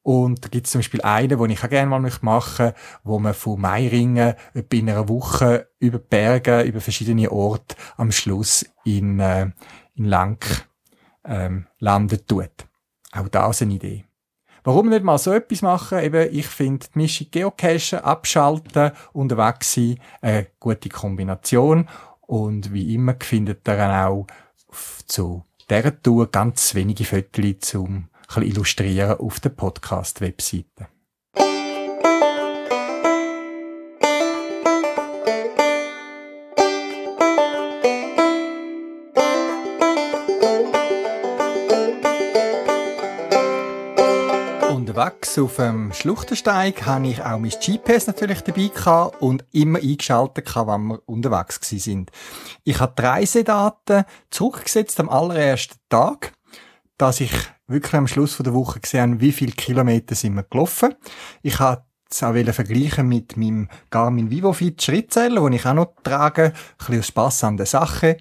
[0.02, 3.20] Und da gibt es zum Beispiel einen, den ich auch gerne mal machen möchte, wo
[3.20, 9.22] man von Meiringen etwa in einer Woche über Berge, über verschiedene Orte am Schluss in,
[9.22, 9.50] äh,
[9.96, 10.68] in Lank
[11.24, 12.52] ähm, landet tut.
[13.14, 14.04] Auch das eine Idee.
[14.64, 16.00] Warum nicht mal so etwas machen?
[16.00, 21.90] Eben, ich finde die Mischung Geocachen, abschalten, unterwegs sein, eine gute Kombination.
[22.22, 24.28] Und wie immer findet ihr dann auch
[25.06, 30.88] zu dieser Tour ganz wenige Fotos zum illustrieren auf der Podcast-Webseite.
[44.94, 48.70] Unterwegs auf dem Schluchtensteig habe ich auch mein GPS natürlich dabei
[49.22, 52.12] und immer eingeschaltet wenn wir unterwegs sind.
[52.64, 56.34] Ich habe die Reisedaten zurückgesetzt am allerersten Tag,
[57.00, 57.32] dass ich
[57.66, 60.94] wirklich am Schluss der Woche gesehen wie viele Kilometer sind wir gelaufen.
[61.42, 66.44] Ich habe es auch vergleichen mit meinem Garmin VivoFit Schrittzähler, den ich auch noch trage,
[66.44, 68.18] ein bisschen aus Spass an der Sache,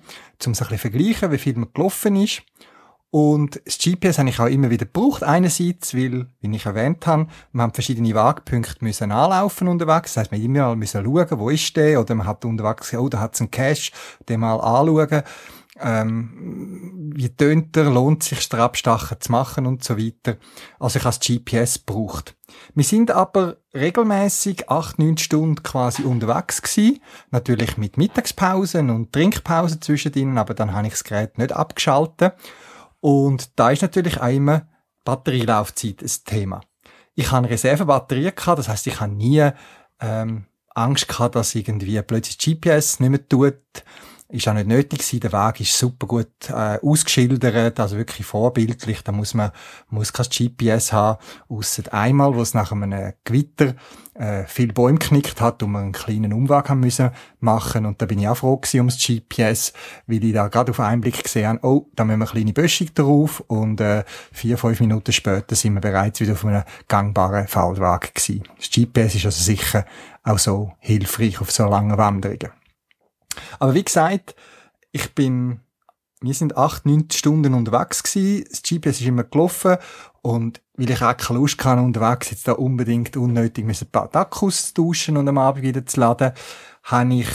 [0.46, 2.42] um es ein bisschen vergleichen, wie viel man gelaufen ist.
[3.14, 5.22] Und das GPS habe ich auch immer wieder gebraucht.
[5.22, 10.14] Einerseits, weil, wie ich erwähnt habe, wir haben verschiedene Wagpunkte müssen anlaufen unterwegs.
[10.14, 12.00] Das heisst, man immer mal müssen schauen, wo ist der?
[12.00, 13.92] Oder man hat unterwegs, oh, da hat es einen Cache,
[14.30, 15.24] den mal anschauen.
[15.78, 17.90] Ähm, wie tönt er?
[17.90, 20.38] Lohnt sich der Abstachen zu machen und so weiter.
[20.78, 22.34] Also ich habe das GPS gebraucht.
[22.74, 27.00] Wir sind aber regelmäßig acht, neun Stunden quasi unterwegs gewesen.
[27.30, 32.32] Natürlich mit Mittagspausen und Trinkpausen zwischendrin, aber dann habe ich das Gerät nicht abgeschaltet.
[33.02, 34.68] Und da ist natürlich auch immer
[35.04, 36.60] Batterielaufzeit ein Thema.
[37.16, 39.50] Ich habe Reservebatterien gehabt, das heißt, ich habe nie
[40.00, 43.56] ähm, Angst gehabt, dass irgendwie plötzlich GPS nicht mehr tut.
[44.32, 45.20] Ist auch nicht nötig gewesen.
[45.20, 49.04] Der Weg ist super gut äh, ausgeschildert, also wirklich vorbildlich.
[49.04, 49.52] Da muss man
[49.90, 51.18] muss kein GPS haben,
[51.48, 53.74] ausser einmal, wo es nach einem Gewitter
[54.14, 57.10] äh, viel Bäume geknickt hat und wir einen kleinen Umweg haben müssen
[57.40, 57.84] machen.
[57.84, 59.74] Und da bin ich auch froh gewesen ums GPS,
[60.06, 62.52] weil ich da gerade auf einen Blick gesehen habe, oh, da müssen wir eine kleine
[62.54, 67.48] Böschung drauf und äh, vier, fünf Minuten später sind wir bereits wieder auf einem gangbaren
[67.48, 68.44] Feldweg gewesen.
[68.56, 69.84] Das GPS ist also sicher
[70.22, 72.61] auch so hilfreich auf so langen Wanderungen.
[73.58, 74.34] Aber wie gesagt,
[74.90, 75.60] ich bin,
[76.20, 78.44] wir sind acht, neun Stunden unterwegs gewesen.
[78.50, 79.76] Das GPS ist immer gelaufen
[80.22, 84.72] und weil ich auch keine Lust hatte, unterwegs jetzt da unbedingt unnötig ein paar Akkus
[84.72, 86.32] tauschen und am Abend wieder zu laden,
[86.84, 87.28] habe ich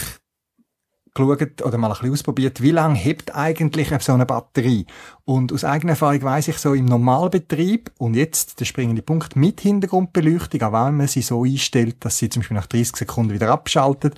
[1.14, 4.86] geschaut oder mal ein bisschen ausprobiert, wie lange hebt eigentlich so eine Batterie.
[5.24, 9.60] Und aus eigener Erfahrung weiss ich so im Normalbetrieb, und jetzt der springende Punkt, mit
[9.60, 13.50] Hintergrundbeleuchtung, auch wenn man sie so einstellt, dass sie zum Beispiel nach 30 Sekunden wieder
[13.50, 14.14] abschaltet,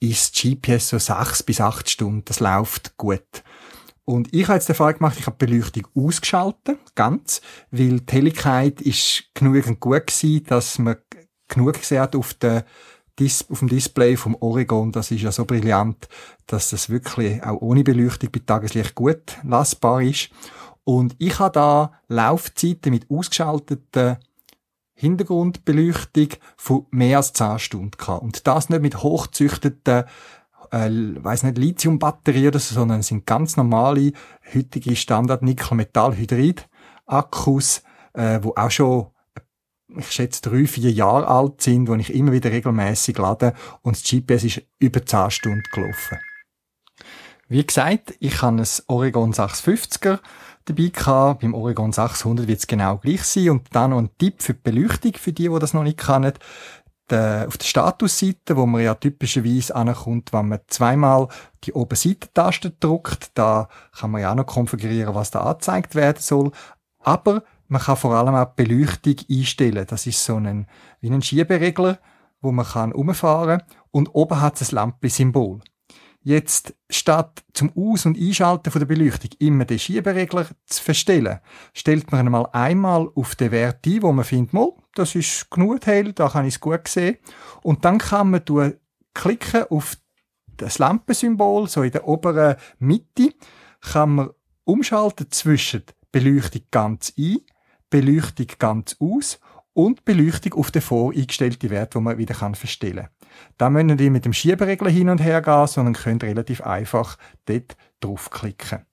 [0.00, 3.42] ist GPS so sechs bis acht Stunden, das läuft gut.
[4.04, 7.40] Und ich habe jetzt den Fall gemacht, ich habe die Beleuchtung ausgeschaltet, ganz,
[7.70, 10.96] weil die Helligkeit ist genügend gut gewesen, dass man
[11.48, 12.64] genug gesehen hat auf, der
[13.18, 14.92] Dis auf dem Display vom Oregon.
[14.92, 16.08] Das ist ja so brillant,
[16.46, 20.30] dass das wirklich auch ohne Beleuchtung bei Tageslicht gut lassbar ist.
[20.84, 24.18] Und ich habe da Laufzeiten mit ausgeschalteten
[24.96, 28.22] Hintergrundbeleuchtung von mehr als 10 Stunden gehabt.
[28.22, 30.04] Und das nicht mit hochzüchteten
[30.72, 34.10] äh, weiß nicht, Lithiumbatterien oder so, sondern sind ganz normale,
[34.54, 37.82] heutige Standard-Nickel-Metall-Hydrid-Akkus,
[38.14, 39.06] äh, wo auch schon,
[39.96, 44.02] ich schätze, drei, vier Jahre alt sind, wo ich immer wieder regelmäßig lade und das
[44.02, 46.18] GPS ist über 10 Stunden gelaufen.
[47.48, 50.18] Wie gesagt, ich habe ein Oregon 650er
[50.64, 51.40] dabei gehabt.
[51.40, 53.50] Beim Oregon 600 wird es genau gleich sein.
[53.50, 56.32] Und dann noch ein Tipp für die Beleuchtung, für die, die das noch nicht kennen
[57.08, 61.28] auf der Statusseite, wo man ja typischerweise ankommt, wenn man zweimal
[61.62, 66.50] die Oberseitentaste drückt, da kann man ja auch noch konfigurieren, was da angezeigt werden soll.
[66.98, 69.86] Aber man kann vor allem auch die Beleuchtung einstellen.
[69.88, 70.66] Das ist so ein,
[71.00, 71.98] wie ein Schieberegler,
[72.40, 75.60] wo man kann umfahren und oben hat es ein Lampensymbol.
[76.28, 81.38] Jetzt, statt zum Aus- und Einschalten von der Beleuchtung immer den Schieberegler zu verstellen,
[81.72, 85.86] stellt man einmal einmal auf den Wert ein, wo man findet, mal, das ist genug
[85.86, 87.18] hell, da kann ich es gut sehen.
[87.62, 88.74] Und dann kann man
[89.14, 89.96] klicken auf
[90.56, 93.32] das Lampensymbol, so in der oberen Mitte,
[93.80, 94.30] kann man
[94.64, 97.38] umschalten zwischen Beleuchtung ganz ein,
[97.88, 99.38] Beleuchtung ganz aus
[99.74, 103.15] und Beleuchtung auf den voreingestellten Wert, wo man wieder verstellen kann.
[103.58, 107.76] Da müssen die mit dem Schieberegler hin und her gehen, sondern könnt relativ einfach dort
[108.00, 108.84] draufklicken.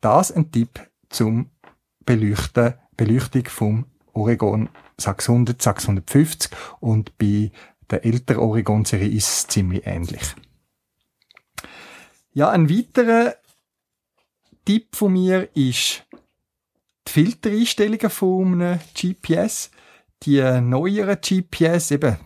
[0.00, 1.50] Das ein Tipp zum
[2.04, 6.50] Beleuchten, Beleuchtung vom Oregon 600, 650
[6.80, 7.50] und bei
[7.90, 10.34] der älteren Oregon-Serie ist es ziemlich ähnlich.
[12.32, 13.34] Ja, ein weiterer
[14.64, 16.04] Tipp von mir ist
[17.06, 19.70] die Filtereinstellungen von einem GPS
[20.24, 22.16] die neueren GPS, eben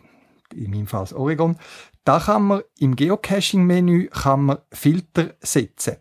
[0.57, 1.57] in meinem Fall Oregon,
[2.05, 5.97] da kann man im Geocaching-Menü kann man Filter setzen.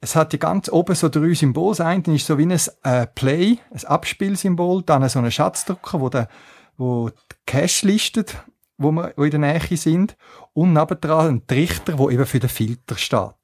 [0.00, 1.76] Es hat ja ganz oben so drei Symbole.
[1.76, 6.08] Das eine ist so wie ein äh, Play, ein Abspielsymbol, dann so ein Schatzdrucker, wo
[6.08, 6.28] der,
[6.76, 8.36] wo die Cache listet,
[8.76, 10.16] wo wir in der Nähe sind,
[10.52, 13.34] und nebendran ein Trichter, wo eben für den Filter steht.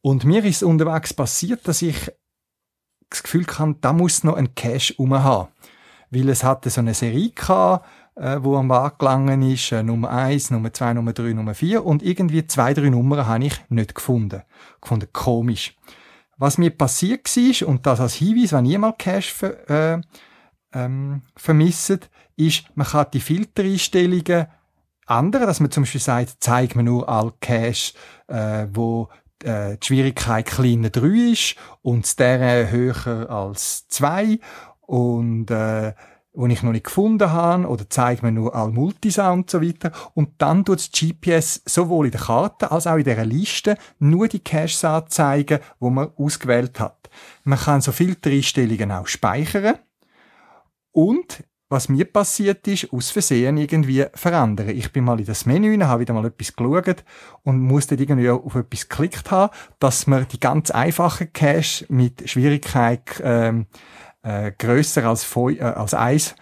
[0.00, 2.12] Und mir ist unterwegs passiert, dass ich
[3.10, 5.48] das Gefühl hatte, da muss noch ein Cache haben
[6.12, 10.10] weil es hatte so eine Serie gehabt, äh, wo am Markt gelangen ist, äh, Nummer
[10.10, 13.94] 1, Nummer 2, Nummer 3, Nummer 4 und irgendwie zwei, drei Nummern habe ich nicht
[13.94, 14.42] gefunden.
[14.80, 15.76] Gefunden komisch.
[16.36, 20.00] Was mir passiert war, und das als Hinweis, wenn ihr mal Cash ver, äh,
[20.74, 24.46] ähm, vermisst, ist, man kann die Filtereinstellungen
[25.08, 27.94] ändern, dass man zum Beispiel sagt, zeig mir nur all Cash,
[28.28, 29.08] äh, wo
[29.44, 34.38] äh, die Schwierigkeit kleiner 3 ist und der höher als 2
[34.80, 35.94] und äh,
[36.34, 39.92] wo ich noch nicht gefunden habe oder zeigt mir nur all Multisa und so weiter.
[40.14, 44.28] Und dann tut das GPS sowohl in der Karte als auch in der Liste nur
[44.28, 47.10] die Caches anzeigen, wo man ausgewählt hat.
[47.44, 49.76] Man kann so Filtereinstellungen auch speichern
[50.92, 54.68] und was mir passiert ist, aus Versehen irgendwie verändern.
[54.68, 57.02] Ich bin mal in das Menü, habe wieder mal etwas geschaut
[57.44, 63.22] und musste irgendwie auf etwas geklickt haben, dass man die ganz einfachen Cache mit Schwierigkeit
[63.24, 63.66] ähm,
[64.22, 66.34] äh, grösser als, äh, als eins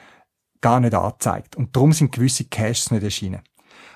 [0.61, 1.57] gar nicht angezeigt.
[1.57, 3.43] Und darum sind gewisse Caches nicht erschienen.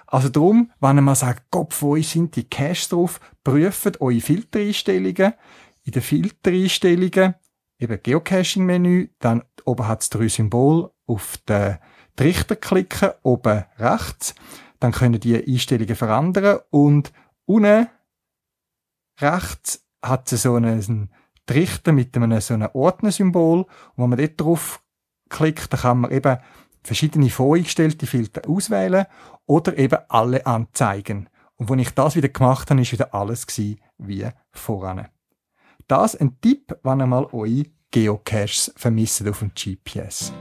[0.07, 5.35] Also darum, wenn man sagt, Gott, wo sind die Caches drauf, prüft eure Filtereinstellungen.
[5.83, 7.35] In den Filtereinstellungen,
[7.79, 11.79] eben Geocaching-Menü, dann oben hat es drei Symbole, auf den
[12.17, 14.35] Trichter klicken, oben rechts.
[14.81, 17.13] Dann können die Einstellungen verändern und
[17.45, 17.89] unten
[19.21, 21.11] rechts hat sie so einen
[21.47, 23.61] Trichter mit einem so einem Ordnersymbol.
[23.61, 24.83] Und wenn man dort drauf
[25.29, 26.39] klickt, dann kann man eben
[26.83, 29.07] verschiedene voreingestellte Filter auswählen
[29.47, 31.29] oder eben alle anzeigen.
[31.57, 33.47] Und wenn ich das wieder gemacht habe, ist wieder alles
[33.99, 35.09] wie voran.
[35.87, 40.33] Das ein Tipp, wenn ihr mal eure Geocaches vermisst auf dem GPS.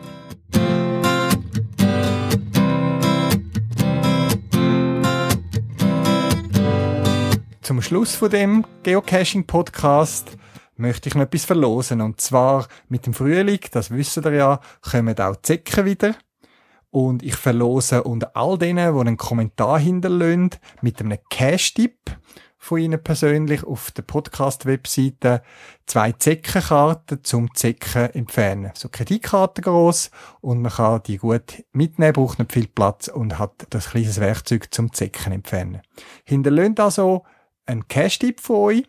[7.62, 10.38] Zum Schluss von dem Geocaching-Podcast
[10.76, 12.02] möchte ich noch etwas verlosen.
[12.02, 16.16] Und zwar mit dem Frühling, das wissen ihr ja, kommen auch die Zecken wieder.
[16.90, 20.52] Und ich verlose unter all denen, die einen Kommentar hinterlassen,
[20.82, 21.98] mit einem Cash-Tipp
[22.64, 25.42] von Ihnen persönlich auf der Podcast-Webseite
[25.86, 28.72] zwei Zeckenkarten zum Zecken entfernen.
[28.74, 33.68] So Kreditkarten groß und man kann die gut mitnehmen, braucht nicht viel Platz und hat
[33.72, 35.82] das kleines Werkzeug zum Zecken entfernen.
[36.24, 37.24] Hinterlöhnt also
[37.66, 38.84] einen Cash-Tipp von euch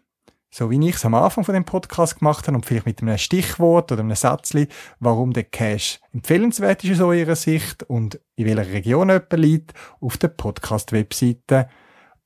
[0.55, 3.19] so wie ich es am Anfang von dem Podcast gemacht habe und vielleicht mit einem
[3.19, 4.69] Stichwort oder einem Satzli,
[5.01, 10.17] warum der Cache empfehlenswert ist aus eurer Sicht und in welcher Region jemand liegt, auf
[10.17, 11.69] der Podcast-Webseite.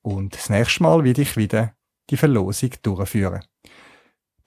[0.02, 1.72] Und das nächste Mal werde ich wieder
[2.10, 3.46] die Verlosung durchführen.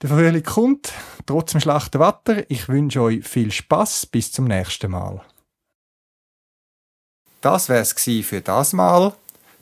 [0.00, 0.92] Der Frühling kommt,
[1.26, 2.48] trotz dem schlechten Wetter.
[2.48, 4.06] Ich wünsche euch viel Spaß.
[4.06, 5.22] Bis zum nächsten Mal.
[7.40, 9.12] Das wär's für das Mal.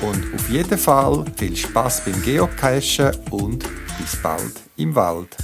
[0.00, 3.64] und auf jeden Fall viel Spaß beim Geocachen und
[3.98, 5.36] bis bald im Wald.